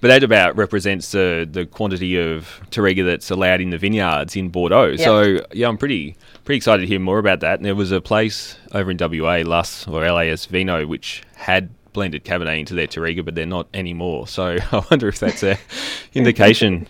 But 0.02 0.08
that 0.08 0.24
about 0.24 0.58
represents 0.58 1.12
the 1.12 1.48
the 1.50 1.66
quantity 1.66 2.18
of 2.18 2.62
Touriga 2.72 3.06
that's 3.06 3.30
allowed 3.30 3.62
in 3.62 3.70
the 3.70 3.78
vineyards 3.78 4.36
in 4.36 4.50
Bordeaux. 4.50 4.90
Yep. 4.90 5.00
So 5.00 5.46
yeah, 5.54 5.68
I'm 5.68 5.78
pretty 5.78 6.18
pretty 6.44 6.58
excited 6.58 6.82
to 6.82 6.88
hear 6.88 7.00
more 7.00 7.20
about 7.20 7.40
that. 7.42 7.60
And 7.60 7.66
there 7.66 7.76
was 7.76 7.92
a 7.92 8.02
place 8.02 8.58
over 8.74 8.90
in 8.92 8.98
WA, 9.00 9.44
Las 9.46 9.88
or 9.88 10.02
LAS 10.12 10.48
Vino, 10.48 10.88
which 10.88 11.22
had 11.36 11.70
blended 11.94 12.24
Cabernet 12.26 12.60
into 12.60 12.74
their 12.74 12.88
Touriga, 12.88 13.24
but 13.24 13.36
they're 13.36 13.46
not 13.46 13.68
anymore. 13.74 14.28
So 14.28 14.58
I 14.72 14.84
wonder 14.90 15.08
if 15.08 15.20
that's 15.20 15.44
a 15.44 15.58
indication. 16.14 16.88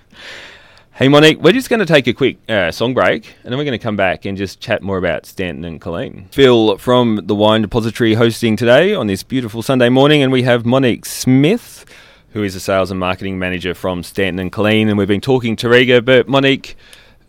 Hey 0.93 1.07
Monique, 1.07 1.39
we're 1.41 1.53
just 1.53 1.69
going 1.69 1.79
to 1.79 1.85
take 1.85 2.05
a 2.05 2.13
quick 2.13 2.37
uh, 2.47 2.69
song 2.69 2.93
break 2.93 3.33
and 3.43 3.51
then 3.51 3.57
we're 3.57 3.63
going 3.63 3.77
to 3.77 3.83
come 3.83 3.95
back 3.95 4.23
and 4.25 4.37
just 4.37 4.59
chat 4.59 4.83
more 4.83 4.97
about 4.97 5.25
Stanton 5.25 5.65
and 5.65 5.81
Killeen. 5.81 6.31
Phil 6.31 6.77
from 6.77 7.21
the 7.23 7.33
Wine 7.33 7.61
Depository 7.63 8.13
hosting 8.13 8.55
today 8.55 8.93
on 8.93 9.07
this 9.07 9.23
beautiful 9.23 9.63
Sunday 9.63 9.89
morning, 9.89 10.21
and 10.21 10.31
we 10.31 10.43
have 10.43 10.63
Monique 10.63 11.05
Smith, 11.05 11.85
who 12.33 12.43
is 12.43 12.55
a 12.55 12.59
sales 12.59 12.91
and 12.91 12.99
marketing 12.99 13.37
manager 13.37 13.73
from 13.73 14.03
Stanton 14.03 14.39
and 14.39 14.51
Killeen, 14.51 14.87
and 14.87 14.97
we've 14.97 15.07
been 15.07 15.21
talking 15.21 15.55
Touriga. 15.55 16.03
But 16.03 16.27
Monique, 16.27 16.77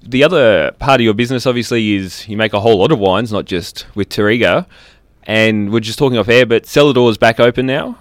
the 0.02 0.24
other 0.24 0.72
part 0.78 1.00
of 1.00 1.04
your 1.04 1.14
business 1.14 1.46
obviously 1.46 1.94
is 1.94 2.28
you 2.28 2.36
make 2.36 2.52
a 2.52 2.60
whole 2.60 2.78
lot 2.78 2.92
of 2.92 2.98
wines, 2.98 3.32
not 3.32 3.44
just 3.44 3.86
with 3.94 4.08
Touriga. 4.08 4.66
And 5.24 5.72
we're 5.72 5.80
just 5.80 5.98
talking 5.98 6.18
off 6.18 6.28
air, 6.28 6.46
but 6.46 6.66
Cellar 6.66 6.92
Door's 6.92 7.18
back 7.18 7.38
open 7.38 7.66
now. 7.66 7.96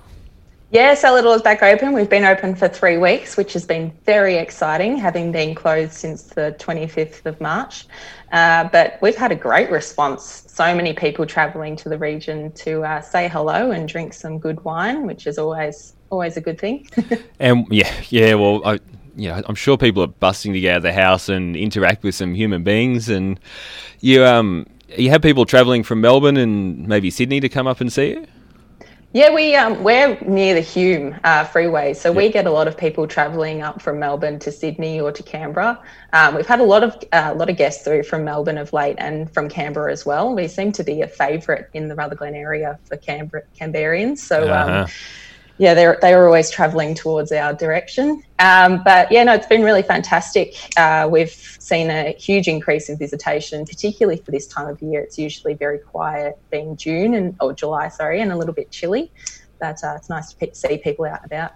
Yeah, 0.72 0.94
Cellar 0.94 1.22
Door's 1.22 1.42
back 1.42 1.62
open. 1.62 1.92
We've 1.92 2.10
been 2.10 2.24
open 2.24 2.56
for 2.56 2.70
three 2.70 2.98
weeks, 2.98 3.36
which 3.36 3.54
has 3.54 3.66
been 3.66 3.92
very 4.06 4.38
exciting, 4.38 4.96
having 4.96 5.32
been 5.32 5.54
closed 5.54 5.92
since 5.92 6.24
the 6.24 6.56
25th 6.60 7.26
of 7.26 7.40
March. 7.42 7.86
Uh, 8.32 8.70
but 8.70 8.98
we've 9.02 9.16
had 9.16 9.32
a 9.32 9.36
great 9.36 9.70
response. 9.70 10.46
So 10.48 10.74
many 10.74 10.94
people 10.94 11.26
travelling 11.26 11.76
to 11.76 11.90
the 11.90 11.98
region 11.98 12.54
to 12.54 12.84
uh, 12.86 13.02
say 13.02 13.28
hello 13.28 13.72
and 13.72 13.88
drink 13.88 14.14
some 14.14 14.40
good 14.40 14.64
wine, 14.64 15.06
which 15.06 15.28
is 15.28 15.38
always 15.38 15.94
always 16.12 16.38
a 16.38 16.42
good 16.42 16.60
thing. 16.60 16.88
and 17.40 17.66
yeah, 17.72 17.92
yeah. 18.10 18.36
Well, 18.36 18.62
I, 18.66 18.80
yeah, 19.16 19.42
I'm 19.48 19.56
sure 19.56 19.78
people 19.78 20.04
are 20.04 20.08
busting 20.08 20.54
to 20.54 20.60
get 20.60 20.72
out 20.72 20.78
of 20.78 20.84
the 20.84 20.94
house 20.94 21.30
and 21.30 21.56
interact 21.56 22.04
with 22.04 22.16
some 22.16 22.36
human 22.36 22.64
beings. 22.64 23.10
And 23.10 23.40
you 24.00 24.24
um 24.24 24.68
you 24.98 25.10
have 25.10 25.22
people 25.22 25.46
travelling 25.46 25.84
from 25.84 26.02
Melbourne 26.02 26.38
and 26.38 26.88
maybe 26.88 27.10
Sydney 27.10 27.40
to 27.40 27.50
come 27.50 27.68
up 27.68 27.82
and 27.82 27.92
see 27.92 28.12
you. 28.12 28.28
Yeah, 29.14 29.34
we 29.34 29.56
um, 29.56 29.84
we're 29.84 30.18
near 30.22 30.54
the 30.54 30.62
Hume 30.62 31.20
uh, 31.26 31.44
freeway, 31.44 31.94
so 31.94 32.10
yep. 32.10 32.18
we 32.18 32.30
get 32.30 32.48
a 32.48 32.52
lot 32.52 32.70
of 32.70 32.78
people 32.78 33.06
travelling 33.08 33.62
up 33.62 33.82
from 33.82 34.00
Melbourne 34.00 34.40
to 34.40 34.54
Sydney 34.54 35.02
or 35.02 35.12
to 35.12 35.22
Canberra. 35.22 35.82
Um, 36.14 36.36
we've 36.36 36.48
had 36.48 36.62
a 36.62 36.64
lot 36.64 36.82
of 36.82 36.96
a 37.12 37.32
uh, 37.32 37.36
lot 37.36 37.50
of 37.50 37.58
guests 37.58 37.84
through 37.84 38.04
from 38.04 38.24
Melbourne 38.24 38.58
of 38.58 38.72
late, 38.72 38.96
and 39.00 39.30
from 39.34 39.50
Canberra 39.50 39.92
as 39.92 40.06
well. 40.06 40.34
We 40.34 40.48
seem 40.48 40.72
to 40.72 40.84
be 40.86 41.02
a 41.02 41.10
favourite 41.10 41.66
in 41.74 41.90
the 41.90 41.96
Rutherglen 41.96 42.36
area 42.36 42.80
for 42.86 42.96
Canberra 42.96 43.44
Canberrians. 43.60 44.20
So. 44.20 44.44
Um, 44.44 44.50
uh-huh. 44.50 44.84
Um, 44.84 44.90
yeah, 45.62 45.76
they're 45.76 46.00
they 46.02 46.16
were 46.16 46.26
always 46.26 46.50
travelling 46.50 46.96
towards 46.96 47.32
our 47.32 47.54
direction. 47.54 48.24
Um, 48.40 48.82
but 48.84 49.12
yeah, 49.12 49.24
no, 49.24 49.36
it's 49.36 49.46
been 49.46 49.62
really 49.62 49.84
fantastic. 49.84 50.56
Uh, 50.76 51.08
we've 51.10 51.30
seen 51.30 51.92
a 51.92 52.14
huge 52.14 52.48
increase 52.48 52.90
in 52.90 52.98
visitation, 52.98 53.64
particularly 53.64 54.20
for 54.20 54.32
this 54.32 54.48
time 54.48 54.68
of 54.68 54.82
year. 54.82 55.02
It's 55.02 55.20
usually 55.20 55.54
very 55.54 55.78
quiet, 55.78 56.40
being 56.50 56.78
June 56.78 57.14
and 57.14 57.36
or 57.40 57.54
July, 57.54 57.90
sorry, 57.90 58.22
and 58.22 58.32
a 58.32 58.36
little 58.36 58.56
bit 58.56 58.72
chilly. 58.72 59.12
But 59.60 59.84
uh, 59.84 59.94
it's 59.98 60.10
nice 60.10 60.34
to 60.34 60.38
pe- 60.38 60.54
see 60.54 60.80
people 60.80 61.06
out 61.06 61.22
and 61.22 61.32
about. 61.32 61.52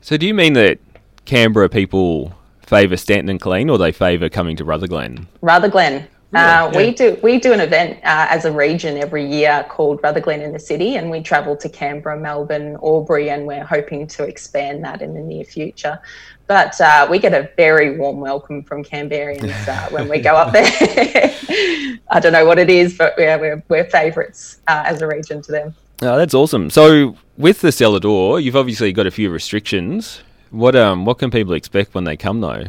So, 0.00 0.16
do 0.16 0.26
you 0.26 0.34
mean 0.34 0.54
that 0.54 0.80
Canberra 1.24 1.68
people 1.68 2.34
favour 2.66 2.96
Stanton 2.96 3.28
and 3.28 3.40
Killeen, 3.40 3.70
or 3.70 3.78
they 3.78 3.92
favour 3.92 4.28
coming 4.28 4.56
to 4.56 4.64
Rutherglen? 4.64 5.28
Rutherglen. 5.42 6.08
Uh, 6.34 6.68
yeah. 6.72 6.76
We 6.76 6.90
do 6.90 7.18
we 7.22 7.38
do 7.38 7.54
an 7.54 7.60
event 7.60 7.98
uh, 8.04 8.26
as 8.28 8.44
a 8.44 8.52
region 8.52 8.98
every 8.98 9.24
year 9.24 9.64
called 9.70 10.00
Rutherglen 10.02 10.42
in 10.42 10.52
the 10.52 10.58
City, 10.58 10.96
and 10.96 11.10
we 11.10 11.22
travel 11.22 11.56
to 11.56 11.70
Canberra, 11.70 12.20
Melbourne, 12.20 12.76
Albury, 12.82 13.30
and 13.30 13.46
we're 13.46 13.64
hoping 13.64 14.06
to 14.08 14.24
expand 14.24 14.84
that 14.84 15.00
in 15.00 15.14
the 15.14 15.20
near 15.20 15.44
future. 15.44 15.98
But 16.46 16.78
uh, 16.82 17.06
we 17.10 17.18
get 17.18 17.32
a 17.32 17.50
very 17.56 17.96
warm 17.96 18.20
welcome 18.20 18.62
from 18.62 18.84
Canberrians 18.84 19.68
uh, 19.68 19.88
when 19.88 20.06
we 20.06 20.20
go 20.20 20.34
up 20.34 20.52
there. 20.52 20.64
I 22.10 22.20
don't 22.20 22.32
know 22.32 22.44
what 22.44 22.58
it 22.58 22.68
is, 22.68 22.98
but 22.98 23.14
yeah, 23.16 23.36
we're 23.36 23.62
we're 23.68 23.88
favourites 23.88 24.58
uh, 24.68 24.82
as 24.84 25.00
a 25.00 25.06
region 25.06 25.40
to 25.42 25.52
them. 25.52 25.74
Oh, 26.02 26.18
that's 26.18 26.34
awesome. 26.34 26.68
So 26.68 27.16
with 27.38 27.62
the 27.62 27.72
cellar 27.72 28.00
door, 28.00 28.38
you've 28.38 28.56
obviously 28.56 28.92
got 28.92 29.06
a 29.06 29.10
few 29.10 29.30
restrictions. 29.30 30.22
What 30.50 30.76
um 30.76 31.06
what 31.06 31.18
can 31.18 31.30
people 31.30 31.54
expect 31.54 31.94
when 31.94 32.04
they 32.04 32.18
come 32.18 32.42
though? 32.42 32.64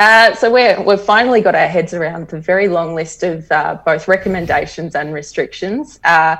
Uh, 0.00 0.34
so 0.34 0.50
we're, 0.50 0.80
we've 0.82 1.00
finally 1.00 1.40
got 1.40 1.54
our 1.54 1.68
heads 1.68 1.94
around 1.94 2.28
the 2.28 2.40
very 2.40 2.66
long 2.66 2.94
list 2.94 3.22
of 3.22 3.50
uh, 3.52 3.78
both 3.84 4.08
recommendations 4.08 4.94
and 4.94 5.14
restrictions. 5.14 6.00
Uh, 6.02 6.36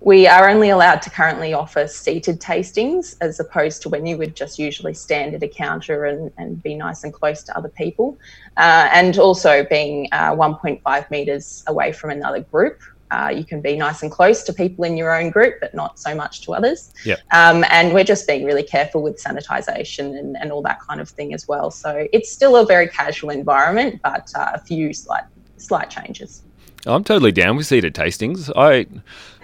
we 0.00 0.26
are 0.26 0.48
only 0.50 0.70
allowed 0.70 1.00
to 1.02 1.10
currently 1.10 1.54
offer 1.54 1.86
seated 1.86 2.40
tastings 2.40 3.16
as 3.20 3.40
opposed 3.40 3.80
to 3.82 3.88
when 3.88 4.04
you 4.04 4.18
would 4.18 4.36
just 4.36 4.58
usually 4.58 4.92
stand 4.92 5.34
at 5.34 5.42
a 5.42 5.48
counter 5.48 6.04
and, 6.04 6.30
and 6.36 6.62
be 6.62 6.74
nice 6.74 7.04
and 7.04 7.12
close 7.12 7.42
to 7.44 7.56
other 7.56 7.68
people. 7.68 8.18
Uh, 8.56 8.88
and 8.92 9.18
also 9.18 9.64
being 9.64 10.08
uh, 10.12 10.32
1.5 10.32 11.10
metres 11.10 11.64
away 11.68 11.92
from 11.92 12.10
another 12.10 12.40
group, 12.40 12.80
uh, 13.10 13.32
you 13.34 13.44
can 13.44 13.60
be 13.60 13.76
nice 13.76 14.02
and 14.02 14.10
close 14.10 14.42
to 14.44 14.52
people 14.52 14.84
in 14.84 14.96
your 14.96 15.14
own 15.14 15.30
group, 15.30 15.56
but 15.60 15.74
not 15.74 15.98
so 15.98 16.14
much 16.14 16.42
to 16.42 16.52
others. 16.52 16.92
Yep. 17.04 17.20
Um, 17.32 17.64
and 17.70 17.92
we're 17.92 18.04
just 18.04 18.26
being 18.26 18.44
really 18.44 18.62
careful 18.62 19.02
with 19.02 19.22
sanitisation 19.22 20.18
and, 20.18 20.36
and 20.36 20.52
all 20.52 20.62
that 20.62 20.80
kind 20.80 21.00
of 21.00 21.08
thing 21.08 21.34
as 21.34 21.46
well. 21.46 21.70
So 21.70 22.08
it's 22.12 22.30
still 22.30 22.56
a 22.56 22.66
very 22.66 22.88
casual 22.88 23.30
environment, 23.30 24.00
but 24.02 24.30
uh, 24.34 24.52
a 24.54 24.58
few 24.58 24.92
slight 24.92 25.24
slight 25.58 25.90
changes. 25.90 26.42
I'm 26.86 27.02
totally 27.02 27.32
down 27.32 27.56
with 27.56 27.66
seated 27.66 27.94
tastings. 27.94 28.50
I 28.54 28.86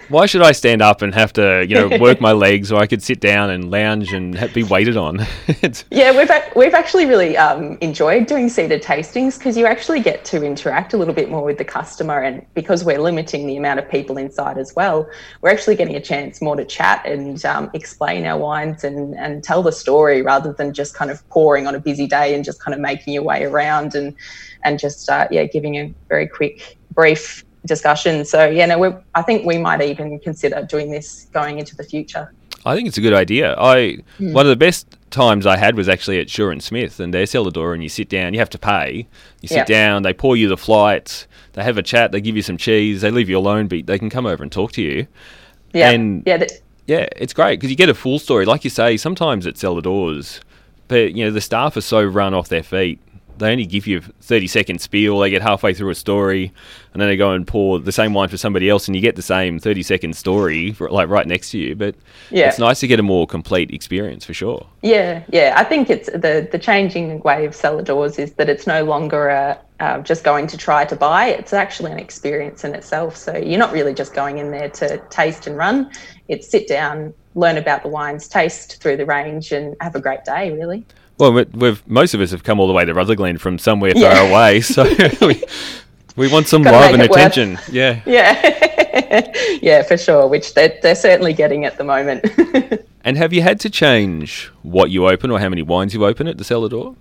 why 0.09 0.25
should 0.25 0.41
I 0.41 0.51
stand 0.51 0.81
up 0.81 1.01
and 1.01 1.13
have 1.13 1.33
to, 1.33 1.65
you 1.67 1.75
know, 1.75 1.97
work 1.97 2.21
my 2.21 2.31
legs, 2.31 2.71
or 2.71 2.79
I 2.79 2.87
could 2.87 3.01
sit 3.01 3.19
down 3.19 3.49
and 3.49 3.71
lounge 3.71 4.13
and 4.13 4.51
be 4.53 4.63
waited 4.63 4.97
on? 4.97 5.25
yeah, 5.91 6.15
we've 6.15 6.29
we've 6.55 6.73
actually 6.73 7.05
really 7.05 7.37
um, 7.37 7.77
enjoyed 7.81 8.27
doing 8.27 8.49
seated 8.49 8.83
tastings 8.83 9.37
because 9.37 9.57
you 9.57 9.65
actually 9.65 9.99
get 9.99 10.25
to 10.25 10.43
interact 10.43 10.93
a 10.93 10.97
little 10.97 11.13
bit 11.13 11.29
more 11.29 11.43
with 11.43 11.57
the 11.57 11.65
customer, 11.65 12.21
and 12.21 12.45
because 12.53 12.83
we're 12.83 12.99
limiting 12.99 13.47
the 13.47 13.57
amount 13.57 13.79
of 13.79 13.89
people 13.89 14.17
inside 14.17 14.57
as 14.57 14.75
well, 14.75 15.09
we're 15.41 15.49
actually 15.49 15.75
getting 15.75 15.95
a 15.95 16.01
chance 16.01 16.41
more 16.41 16.55
to 16.55 16.65
chat 16.65 17.05
and 17.05 17.43
um, 17.45 17.69
explain 17.73 18.25
our 18.25 18.37
wines 18.37 18.83
and 18.83 19.15
and 19.15 19.43
tell 19.43 19.63
the 19.63 19.71
story 19.71 20.21
rather 20.21 20.53
than 20.53 20.73
just 20.73 20.93
kind 20.95 21.11
of 21.11 21.27
pouring 21.29 21.67
on 21.67 21.75
a 21.75 21.79
busy 21.79 22.07
day 22.07 22.35
and 22.35 22.43
just 22.43 22.61
kind 22.61 22.73
of 22.75 22.81
making 22.81 23.13
your 23.13 23.23
way 23.23 23.43
around 23.43 23.95
and 23.95 24.15
and 24.63 24.79
just 24.79 25.09
uh, 25.09 25.27
yeah 25.31 25.45
giving 25.45 25.75
a 25.75 25.93
very 26.07 26.27
quick 26.27 26.77
brief 26.93 27.43
discussion. 27.65 28.25
So 28.25 28.45
yeah, 28.45 28.65
no, 28.65 29.01
I 29.15 29.21
think 29.21 29.45
we 29.45 29.57
might 29.57 29.81
even 29.81 30.19
consider 30.19 30.63
doing 30.63 30.91
this 30.91 31.27
going 31.33 31.59
into 31.59 31.75
the 31.75 31.83
future. 31.83 32.33
I 32.65 32.75
think 32.75 32.87
it's 32.87 32.97
a 32.97 33.01
good 33.01 33.13
idea. 33.13 33.55
I 33.57 33.97
mm. 34.19 34.33
one 34.33 34.45
of 34.45 34.49
the 34.49 34.55
best 34.55 34.97
times 35.11 35.45
I 35.45 35.57
had 35.57 35.75
was 35.75 35.89
actually 35.89 36.19
at 36.19 36.29
Shaw 36.29 36.49
and 36.49 36.63
Smith, 36.63 36.99
and 36.99 37.13
they 37.13 37.25
sell 37.25 37.43
the 37.43 37.51
door, 37.51 37.73
and 37.73 37.83
you 37.83 37.89
sit 37.89 38.09
down. 38.09 38.33
You 38.33 38.39
have 38.39 38.49
to 38.51 38.59
pay. 38.59 39.07
You 39.41 39.47
sit 39.47 39.67
down. 39.67 40.03
They 40.03 40.13
pour 40.13 40.35
you 40.35 40.47
the 40.47 40.57
flights. 40.57 41.27
They 41.53 41.63
have 41.63 41.77
a 41.77 41.83
chat. 41.83 42.11
They 42.11 42.21
give 42.21 42.35
you 42.35 42.41
some 42.41 42.57
cheese. 42.57 43.01
They 43.01 43.11
leave 43.11 43.29
you 43.29 43.37
alone, 43.37 43.67
but 43.67 43.85
they 43.85 43.99
can 43.99 44.09
come 44.09 44.25
over 44.25 44.41
and 44.41 44.51
talk 44.51 44.71
to 44.73 44.81
you. 44.81 45.07
Yeah, 45.73 45.91
and 45.91 46.23
yeah, 46.25 46.37
th- 46.37 46.51
yeah. 46.87 47.07
It's 47.15 47.33
great 47.33 47.59
because 47.59 47.69
you 47.69 47.75
get 47.75 47.89
a 47.89 47.93
full 47.93 48.19
story. 48.19 48.45
Like 48.45 48.63
you 48.63 48.69
say, 48.69 48.97
sometimes 48.97 49.45
at 49.45 49.57
cellar 49.57 49.81
doors, 49.81 50.41
but 50.87 51.13
you 51.13 51.25
know 51.25 51.31
the 51.31 51.41
staff 51.41 51.77
are 51.77 51.81
so 51.81 52.03
run 52.03 52.33
off 52.33 52.49
their 52.49 52.63
feet 52.63 52.99
they 53.37 53.51
only 53.51 53.65
give 53.65 53.87
you 53.87 53.97
a 53.97 54.01
30 54.01 54.47
second 54.47 54.81
spiel. 54.81 55.19
They 55.19 55.29
get 55.29 55.41
halfway 55.41 55.73
through 55.73 55.89
a 55.89 55.95
story, 55.95 56.51
and 56.93 57.01
then 57.01 57.09
they 57.09 57.17
go 57.17 57.31
and 57.31 57.47
pour 57.47 57.79
the 57.79 57.91
same 57.91 58.13
wine 58.13 58.29
for 58.29 58.37
somebody 58.37 58.69
else, 58.69 58.87
and 58.87 58.95
you 58.95 59.01
get 59.01 59.15
the 59.15 59.21
same 59.21 59.59
30 59.59 59.83
second 59.83 60.15
story 60.15 60.71
for, 60.73 60.89
like 60.89 61.09
right 61.09 61.27
next 61.27 61.51
to 61.51 61.57
you. 61.57 61.75
But 61.75 61.95
yeah. 62.29 62.47
it's 62.49 62.59
nice 62.59 62.79
to 62.81 62.87
get 62.87 62.99
a 62.99 63.03
more 63.03 63.27
complete 63.27 63.71
experience 63.71 64.25
for 64.25 64.33
sure. 64.33 64.67
Yeah, 64.81 65.23
yeah. 65.29 65.53
I 65.55 65.63
think 65.63 65.89
it's 65.89 66.09
the 66.11 66.47
the 66.51 66.59
changing 66.59 67.19
way 67.21 67.45
of 67.45 67.55
cellar 67.55 67.81
doors 67.81 68.19
is 68.19 68.33
that 68.33 68.49
it's 68.49 68.67
no 68.67 68.83
longer 68.83 69.29
a 69.29 69.59
uh, 69.79 69.99
just 69.99 70.23
going 70.23 70.47
to 70.47 70.57
try 70.57 70.85
to 70.85 70.95
buy. 70.95 71.25
It's 71.25 71.51
actually 71.51 71.91
an 71.91 71.99
experience 71.99 72.63
in 72.63 72.73
itself. 72.73 73.17
So 73.17 73.35
you're 73.35 73.59
not 73.59 73.73
really 73.73 73.93
just 73.93 74.13
going 74.13 74.37
in 74.37 74.51
there 74.51 74.69
to 74.69 74.97
taste 75.09 75.45
and 75.47 75.57
run. 75.57 75.91
It's 76.29 76.47
sit 76.49 76.67
down, 76.67 77.13
learn 77.35 77.57
about 77.57 77.83
the 77.83 77.89
wines, 77.89 78.27
taste 78.29 78.81
through 78.81 78.97
the 78.97 79.05
range, 79.05 79.51
and 79.51 79.75
have 79.81 79.95
a 79.95 79.99
great 79.99 80.23
day. 80.23 80.51
Really. 80.51 80.85
Well, 81.17 81.45
we've 81.53 81.87
most 81.87 82.13
of 82.13 82.21
us 82.21 82.31
have 82.31 82.43
come 82.43 82.59
all 82.59 82.67
the 82.67 82.73
way 82.73 82.85
to 82.85 82.93
Rutherglen 82.93 83.37
from 83.37 83.59
somewhere 83.59 83.93
yeah. 83.95 84.13
far 84.13 84.29
away, 84.29 84.61
so 84.61 84.83
we, 85.21 85.43
we 86.15 86.31
want 86.31 86.47
some 86.47 86.63
love 86.63 86.93
and 86.93 87.01
attention. 87.03 87.51
Worth. 87.51 87.69
Yeah, 87.69 88.01
yeah, 88.05 89.31
yeah, 89.61 89.83
for 89.83 89.97
sure. 89.97 90.27
Which 90.27 90.53
they're 90.53 90.77
they're 90.81 90.95
certainly 90.95 91.33
getting 91.33 91.65
at 91.65 91.77
the 91.77 91.83
moment. 91.83 92.25
and 93.03 93.17
have 93.17 93.31
you 93.31 93.41
had 93.41 93.59
to 93.61 93.69
change 93.69 94.51
what 94.63 94.89
you 94.89 95.07
open 95.07 95.29
or 95.29 95.39
how 95.39 95.49
many 95.49 95.61
wines 95.61 95.93
you 95.93 96.05
open 96.05 96.27
at 96.27 96.37
the 96.37 96.43
cellar 96.43 96.69
door? 96.69 96.95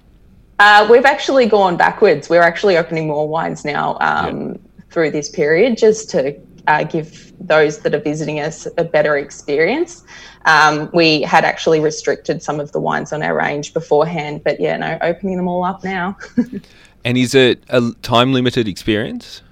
Uh, 0.59 0.87
we've 0.91 1.07
actually 1.07 1.47
gone 1.47 1.77
backwards. 1.77 2.29
We're 2.29 2.43
actually 2.43 2.77
opening 2.77 3.09
more 3.09 3.27
wines 3.27 3.65
now 3.65 3.97
um, 4.01 4.51
yeah. 4.51 4.57
through 4.91 5.11
this 5.11 5.31
period, 5.31 5.79
just 5.79 6.11
to 6.11 6.39
uh, 6.67 6.85
give 6.85 7.33
those 7.41 7.79
that 7.81 7.95
are 7.95 8.01
visiting 8.01 8.41
us 8.41 8.67
a 8.79 8.85
better 8.85 9.17
experience. 9.17 10.05
Um, 10.45 10.91
we 10.93 11.23
had 11.23 11.45
actually 11.45 11.81
restricted 11.81 12.43
some 12.43 12.61
of 12.61 12.73
the 12.73 12.81
wines 12.81 13.13
on 13.13 13.23
our 13.23 13.37
range 13.37 13.75
beforehand, 13.75 14.43
but 14.45 14.61
yeah, 14.61 14.77
no, 14.77 14.99
opening 15.01 15.37
them 15.37 15.49
all 15.49 15.65
up 15.65 15.85
now. 15.85 16.17
and 17.05 17.19
is 17.19 17.35
it 17.35 17.63
a 17.69 17.93
time 18.03 18.33
limited 18.33 18.69
experience? 18.69 19.43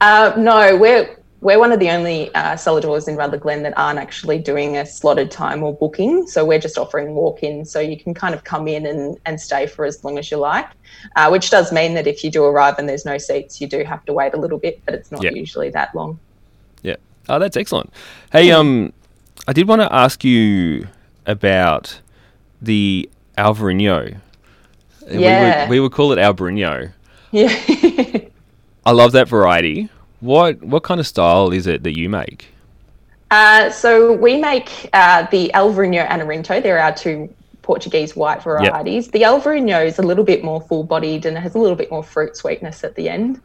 Uh, 0.00 0.32
no, 0.36 0.76
we're 0.76 1.16
we're 1.42 1.58
one 1.58 1.72
of 1.72 1.80
the 1.80 1.90
only 1.90 2.32
uh, 2.36 2.56
cellar 2.56 2.80
doors 2.80 3.08
in 3.08 3.16
Rutherglen 3.16 3.64
that 3.64 3.76
aren't 3.76 3.98
actually 3.98 4.38
doing 4.38 4.76
a 4.76 4.86
slotted 4.86 5.28
time 5.28 5.64
or 5.64 5.74
booking. 5.74 6.24
So 6.28 6.44
we're 6.44 6.60
just 6.60 6.78
offering 6.78 7.14
walk 7.14 7.42
in. 7.42 7.64
So 7.64 7.80
you 7.80 7.98
can 7.98 8.14
kind 8.14 8.32
of 8.32 8.44
come 8.44 8.68
in 8.68 8.86
and, 8.86 9.18
and 9.26 9.40
stay 9.40 9.66
for 9.66 9.84
as 9.84 10.04
long 10.04 10.18
as 10.20 10.30
you 10.30 10.36
like, 10.36 10.68
uh, 11.16 11.28
which 11.30 11.50
does 11.50 11.72
mean 11.72 11.94
that 11.94 12.06
if 12.06 12.22
you 12.22 12.30
do 12.30 12.44
arrive 12.44 12.78
and 12.78 12.88
there's 12.88 13.04
no 13.04 13.18
seats, 13.18 13.60
you 13.60 13.66
do 13.66 13.82
have 13.82 14.04
to 14.04 14.12
wait 14.12 14.34
a 14.34 14.36
little 14.36 14.58
bit, 14.58 14.80
but 14.84 14.94
it's 14.94 15.10
not 15.10 15.24
yep. 15.24 15.34
usually 15.34 15.68
that 15.70 15.92
long. 15.96 16.20
Oh, 17.28 17.38
that's 17.38 17.56
excellent. 17.56 17.92
Hey, 18.30 18.50
um, 18.50 18.92
I 19.46 19.52
did 19.52 19.68
want 19.68 19.80
to 19.80 19.92
ask 19.92 20.24
you 20.24 20.88
about 21.26 22.00
the 22.60 23.08
Alvarinho. 23.38 24.18
Yeah. 25.08 25.62
We 25.62 25.62
would, 25.62 25.70
we 25.70 25.80
would 25.80 25.92
call 25.92 26.12
it 26.12 26.16
Albarino. 26.16 26.92
Yeah. 27.30 27.48
I 28.84 28.90
love 28.90 29.12
that 29.12 29.28
variety. 29.28 29.88
What 30.20 30.62
what 30.62 30.82
kind 30.82 31.00
of 31.00 31.06
style 31.06 31.50
is 31.50 31.66
it 31.66 31.82
that 31.82 31.98
you 31.98 32.08
make? 32.08 32.46
Uh, 33.30 33.70
so 33.70 34.12
we 34.12 34.36
make 34.36 34.88
uh, 34.92 35.26
the 35.30 35.50
Alvarinho 35.54 36.06
and 36.08 36.22
Arinto. 36.22 36.62
They're 36.62 36.78
our 36.78 36.94
two 36.94 37.32
Portuguese 37.62 38.14
white 38.14 38.42
varieties. 38.42 39.06
Yep. 39.06 39.12
The 39.12 39.22
Alvarinho 39.22 39.86
is 39.86 39.98
a 39.98 40.02
little 40.02 40.24
bit 40.24 40.44
more 40.44 40.60
full-bodied 40.60 41.24
and 41.24 41.36
it 41.36 41.40
has 41.40 41.54
a 41.54 41.58
little 41.58 41.76
bit 41.76 41.90
more 41.90 42.04
fruit 42.04 42.36
sweetness 42.36 42.84
at 42.84 42.94
the 42.94 43.08
end. 43.08 43.40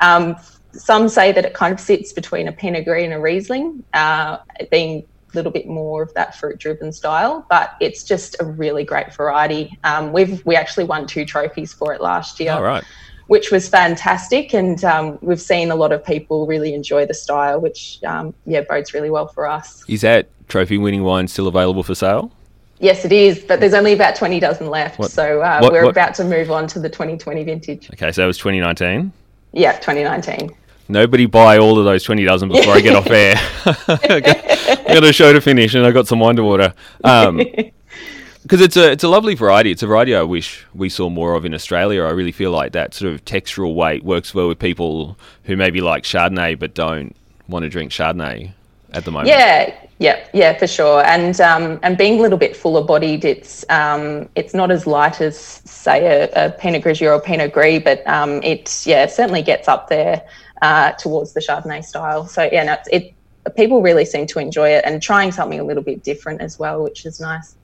Um, 0.00 0.36
some 0.72 1.08
say 1.08 1.32
that 1.32 1.44
it 1.44 1.54
kind 1.54 1.72
of 1.72 1.80
sits 1.80 2.12
between 2.12 2.48
a 2.48 2.52
Pinot 2.52 2.84
Gris 2.84 3.04
and 3.04 3.12
a 3.12 3.20
Riesling, 3.20 3.84
uh, 3.94 4.38
being 4.70 5.04
a 5.32 5.36
little 5.36 5.52
bit 5.52 5.66
more 5.66 6.02
of 6.02 6.12
that 6.14 6.34
fruit-driven 6.34 6.92
style. 6.92 7.46
But 7.48 7.74
it's 7.80 8.04
just 8.04 8.36
a 8.40 8.44
really 8.44 8.84
great 8.84 9.14
variety. 9.14 9.78
Um, 9.84 10.12
we've 10.12 10.44
we 10.44 10.56
actually 10.56 10.84
won 10.84 11.06
two 11.06 11.24
trophies 11.24 11.72
for 11.72 11.94
it 11.94 12.00
last 12.00 12.40
year. 12.40 12.52
All 12.52 12.62
right 12.62 12.84
which 13.32 13.50
was 13.50 13.66
fantastic. 13.66 14.52
And 14.52 14.84
um, 14.84 15.18
we've 15.22 15.40
seen 15.40 15.70
a 15.70 15.74
lot 15.74 15.90
of 15.90 16.04
people 16.04 16.46
really 16.46 16.74
enjoy 16.74 17.06
the 17.06 17.14
style, 17.14 17.60
which 17.60 17.98
um, 18.04 18.34
yeah 18.44 18.60
bodes 18.60 18.92
really 18.92 19.08
well 19.08 19.26
for 19.26 19.46
us. 19.46 19.82
Is 19.88 20.02
that 20.02 20.28
trophy 20.48 20.76
winning 20.76 21.02
wine 21.02 21.28
still 21.28 21.48
available 21.48 21.82
for 21.82 21.94
sale? 21.94 22.30
Yes, 22.78 23.04
it 23.04 23.12
is, 23.12 23.38
but 23.38 23.60
there's 23.60 23.74
only 23.74 23.92
about 23.92 24.16
20 24.16 24.40
dozen 24.40 24.68
left. 24.68 24.98
What, 24.98 25.10
so 25.12 25.40
uh, 25.40 25.60
what, 25.60 25.72
we're 25.72 25.84
what? 25.84 25.92
about 25.92 26.14
to 26.16 26.24
move 26.24 26.50
on 26.50 26.66
to 26.66 26.80
the 26.80 26.90
2020 26.90 27.44
vintage. 27.44 27.88
Okay, 27.92 28.10
so 28.10 28.24
it 28.24 28.26
was 28.26 28.38
2019? 28.38 29.12
Yeah, 29.52 29.72
2019. 29.78 30.54
Nobody 30.88 31.26
buy 31.26 31.58
all 31.58 31.78
of 31.78 31.84
those 31.84 32.02
20 32.02 32.24
dozen 32.24 32.48
before 32.48 32.74
I 32.74 32.80
get 32.80 32.94
off 32.94 33.06
air. 33.08 33.36
I 33.66 34.94
got 34.94 35.04
a 35.04 35.12
show 35.12 35.32
to 35.32 35.40
finish 35.40 35.74
and 35.74 35.86
I 35.86 35.90
got 35.92 36.06
some 36.06 36.20
wine 36.20 36.36
to 36.36 36.42
order. 36.42 36.74
Um, 37.04 37.38
because 38.42 38.60
it's 38.60 38.76
a 38.76 38.90
it's 38.90 39.04
a 39.04 39.08
lovely 39.08 39.34
variety. 39.34 39.70
It's 39.70 39.82
a 39.82 39.86
variety 39.86 40.14
I 40.14 40.22
wish 40.22 40.66
we 40.74 40.88
saw 40.88 41.08
more 41.08 41.34
of 41.34 41.44
in 41.44 41.54
Australia. 41.54 42.02
I 42.02 42.10
really 42.10 42.32
feel 42.32 42.50
like 42.50 42.72
that 42.72 42.94
sort 42.94 43.12
of 43.12 43.24
textural 43.24 43.74
weight 43.74 44.04
works 44.04 44.34
well 44.34 44.48
with 44.48 44.58
people 44.58 45.16
who 45.44 45.56
maybe 45.56 45.80
like 45.80 46.02
Chardonnay 46.02 46.58
but 46.58 46.74
don't 46.74 47.14
want 47.48 47.62
to 47.62 47.68
drink 47.68 47.92
Chardonnay 47.92 48.52
at 48.92 49.04
the 49.04 49.10
moment. 49.10 49.28
Yeah, 49.28 49.74
yeah, 49.98 50.26
yeah, 50.34 50.58
for 50.58 50.66
sure. 50.66 51.04
And 51.04 51.40
um, 51.40 51.78
and 51.82 51.96
being 51.96 52.18
a 52.18 52.22
little 52.22 52.38
bit 52.38 52.56
fuller 52.56 52.82
bodied, 52.82 53.24
it's 53.24 53.64
um, 53.70 54.28
it's 54.34 54.54
not 54.54 54.70
as 54.70 54.86
light 54.86 55.20
as 55.20 55.38
say 55.38 56.04
a, 56.06 56.46
a 56.46 56.50
Pinot 56.50 56.82
Grigio 56.82 57.08
or 57.08 57.14
a 57.14 57.20
Pinot 57.20 57.52
Gris, 57.52 57.82
but 57.82 58.06
um, 58.06 58.42
it 58.42 58.84
yeah 58.84 59.06
certainly 59.06 59.42
gets 59.42 59.68
up 59.68 59.88
there 59.88 60.22
uh, 60.62 60.92
towards 60.92 61.34
the 61.34 61.40
Chardonnay 61.40 61.84
style. 61.84 62.26
So 62.26 62.48
yeah, 62.50 62.64
no, 62.64 62.76
it 62.90 63.12
people 63.56 63.82
really 63.82 64.04
seem 64.04 64.26
to 64.28 64.38
enjoy 64.38 64.70
it 64.70 64.84
and 64.86 65.02
trying 65.02 65.32
something 65.32 65.60
a 65.60 65.64
little 65.64 65.82
bit 65.82 66.02
different 66.02 66.40
as 66.40 66.58
well, 66.58 66.82
which 66.82 67.04
is 67.04 67.20
nice. 67.20 67.56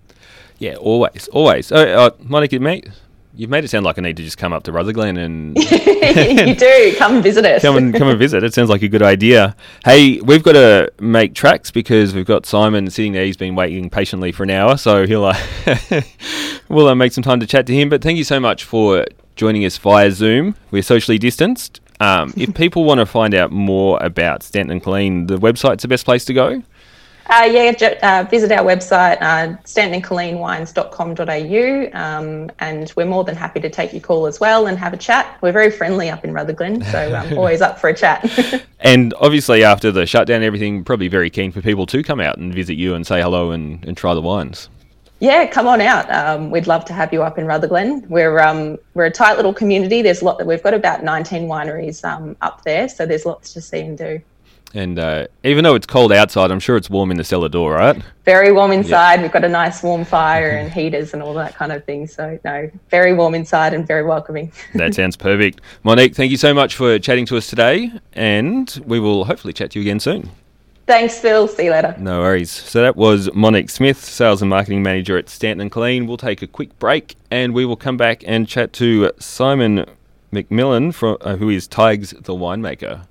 Yeah, 0.59 0.75
always, 0.75 1.28
always. 1.28 1.71
Uh, 1.71 1.76
uh, 1.76 2.11
Monica, 2.19 2.59
mate, 2.59 2.88
you've 3.33 3.49
made 3.49 3.62
it 3.62 3.69
sound 3.69 3.85
like 3.85 3.97
I 3.97 4.02
need 4.02 4.17
to 4.17 4.25
just 4.25 4.37
come 4.37 4.52
up 4.52 4.64
to 4.64 4.73
Rutherglen 4.73 5.17
and 5.17 5.57
you 5.73 6.55
do 6.57 6.95
come 6.99 7.23
visit 7.23 7.45
us. 7.45 7.62
come 7.62 7.76
and 7.76 7.95
come 7.95 8.09
and 8.09 8.19
visit. 8.19 8.43
It 8.43 8.52
sounds 8.55 8.69
like 8.69 8.83
a 8.83 8.88
good 8.88 9.02
idea. 9.02 9.55
Hey, 9.85 10.21
we've 10.21 10.43
got 10.43 10.52
to 10.52 10.93
make 10.99 11.35
tracks 11.35 11.71
because 11.71 12.12
we've 12.12 12.26
got 12.26 12.45
Simon 12.45 12.90
sitting 12.90 13.12
there. 13.12 13.25
He's 13.25 13.37
been 13.37 13.55
waiting 13.55 13.88
patiently 13.88 14.33
for 14.33 14.43
an 14.43 14.50
hour, 14.50 14.76
so 14.76 15.07
he'll 15.07 15.26
uh, 15.26 15.38
we'll 16.69 16.88
uh, 16.88 16.95
make 16.97 17.12
some 17.12 17.23
time 17.23 17.38
to 17.38 17.47
chat 17.47 17.67
to 17.69 17.75
him. 17.75 17.88
But 17.88 18.02
thank 18.02 18.19
you 18.19 18.25
so 18.25 18.40
much 18.40 18.64
for 18.64 19.07
joining 19.37 19.64
us 19.64 19.78
via 19.78 20.11
Zoom. 20.11 20.57
We're 20.73 20.83
socially 20.83 21.19
distanced. 21.19 21.81
Um, 22.00 22.33
if 22.37 22.55
people 22.55 22.85
want 22.85 22.99
to 22.99 23.07
find 23.07 23.35
out 23.35 23.50
more 23.50 23.99
about 24.00 24.43
Stanton 24.43 24.81
Killeen, 24.81 25.26
the 25.26 25.37
website's 25.37 25.83
the 25.83 25.88
best 25.88 26.05
place 26.05 26.25
to 26.26 26.35
go. 26.35 26.62
Uh, 27.31 27.45
yeah, 27.45 27.73
uh, 28.02 28.26
visit 28.31 28.50
our 28.50 28.64
website, 28.64 29.21
uh, 29.21 29.55
stantoncleanwines.com.au, 29.64 32.00
um, 32.00 32.50
and 32.61 32.90
we're 32.97 33.05
more 33.05 33.23
than 33.23 33.37
happy 33.37 33.61
to 33.61 33.69
take 33.69 33.93
your 33.93 34.00
call 34.00 34.26
as 34.26 34.40
well 34.40 34.67
and 34.67 34.78
have 34.78 34.95
a 34.95 34.97
chat. 34.97 35.37
We're 35.43 35.52
very 35.52 35.71
friendly 35.71 36.09
up 36.09 36.25
in 36.25 36.33
Rutherglen, 36.33 36.82
so 36.84 36.99
I'm 36.99 37.32
um, 37.32 37.39
always 37.39 37.61
up 37.61 37.78
for 37.78 37.89
a 37.89 37.95
chat. 37.95 38.65
and 38.80 39.13
obviously, 39.21 39.63
after 39.63 39.93
the 39.93 40.06
shutdown 40.06 40.43
everything, 40.43 40.84
probably 40.84 41.08
very 41.08 41.28
keen 41.28 41.52
for 41.52 41.61
people 41.61 41.84
to 41.87 42.02
come 42.02 42.19
out 42.19 42.39
and 42.39 42.54
visit 42.54 42.78
you 42.78 42.95
and 42.95 43.06
say 43.06 43.21
hello 43.21 43.50
and, 43.50 43.84
and 43.84 43.95
try 43.95 44.15
the 44.15 44.23
wines. 44.23 44.71
Yeah, 45.21 45.47
come 45.47 45.67
on 45.67 45.81
out. 45.81 46.11
Um, 46.13 46.50
we'd 46.50 46.67
love 46.69 46.85
to 46.87 46.93
have 46.93 47.13
you 47.13 47.23
up 47.23 47.39
in 47.39 47.47
Rutherglen. 47.47 48.09
We're 48.09 48.39
um, 48.39 48.78
we're 48.95 49.07
a 49.07 49.11
tight 49.11 49.37
little 49.37 49.52
community. 49.52 50.00
There's 50.00 50.23
a 50.23 50.25
lot 50.25 50.39
that 50.39 50.47
we've 50.47 50.63
got 50.63 50.75
about 50.75 51.02
19 51.02 51.49
wineries 51.49 52.04
um, 52.04 52.37
up 52.41 52.63
there, 52.63 52.89
so 52.89 53.04
there's 53.04 53.26
lots 53.26 53.52
to 53.54 53.61
see 53.61 53.81
and 53.81 53.99
do. 53.99 54.21
And 54.75 54.99
uh, 54.99 55.26
even 55.45 55.65
though 55.65 55.75
it's 55.75 55.87
cold 55.87 56.13
outside, 56.13 56.50
I'm 56.50 56.61
sure 56.61 56.76
it's 56.76 56.91
warm 56.91 57.11
in 57.11 57.17
the 57.17 57.25
cellar 57.25 57.49
door, 57.49 57.73
right? 57.73 58.00
Very 58.25 58.52
warm 58.52 58.71
inside. 58.71 59.15
Yeah. 59.15 59.23
We've 59.23 59.33
got 59.33 59.45
a 59.45 59.49
nice 59.49 59.83
warm 59.83 60.04
fire 60.04 60.50
and 60.59 60.71
heaters 60.71 61.15
and 61.15 61.23
all 61.23 61.35
that 61.35 61.54
kind 61.54 61.73
of 61.73 61.85
thing. 61.85 62.07
So, 62.07 62.39
no, 62.45 62.71
very 62.91 63.15
warm 63.15 63.35
inside 63.35 63.73
and 63.73 63.87
very 63.87 64.04
welcoming. 64.04 64.52
that 64.75 64.95
sounds 64.95 65.17
perfect. 65.17 65.63
Monique, 65.85 66.15
thank 66.15 66.31
you 66.31 66.37
so 66.37 66.52
much 66.52 66.76
for 66.76 66.99
chatting 66.99 67.26
to 67.26 67.37
us 67.37 67.49
today. 67.49 67.91
And 68.13 68.83
we 68.87 69.00
will 69.00 69.25
hopefully 69.25 69.52
chat 69.52 69.71
to 69.73 69.81
you 69.81 69.85
again 69.85 70.00
soon. 70.00 70.31
Thanks, 70.88 71.18
Phil. 71.18 71.46
See 71.46 71.66
you 71.66 71.72
later. 71.72 71.94
No 71.98 72.20
worries. 72.20 72.50
So 72.50 72.80
that 72.80 72.96
was 72.96 73.28
Monique 73.34 73.68
Smith, 73.68 74.02
Sales 74.02 74.40
and 74.40 74.48
Marketing 74.48 74.82
Manager 74.82 75.18
at 75.18 75.28
Stanton 75.28 75.68
Killeen. 75.68 76.08
We'll 76.08 76.16
take 76.16 76.40
a 76.40 76.46
quick 76.46 76.78
break 76.78 77.14
and 77.30 77.52
we 77.52 77.66
will 77.66 77.76
come 77.76 77.98
back 77.98 78.24
and 78.26 78.48
chat 78.48 78.72
to 78.72 79.12
Simon 79.18 79.84
McMillan, 80.32 80.94
from, 80.94 81.18
uh, 81.20 81.36
who 81.36 81.50
is 81.50 81.68
Tiggs 81.68 82.12
the 82.12 82.32
winemaker. 82.32 83.06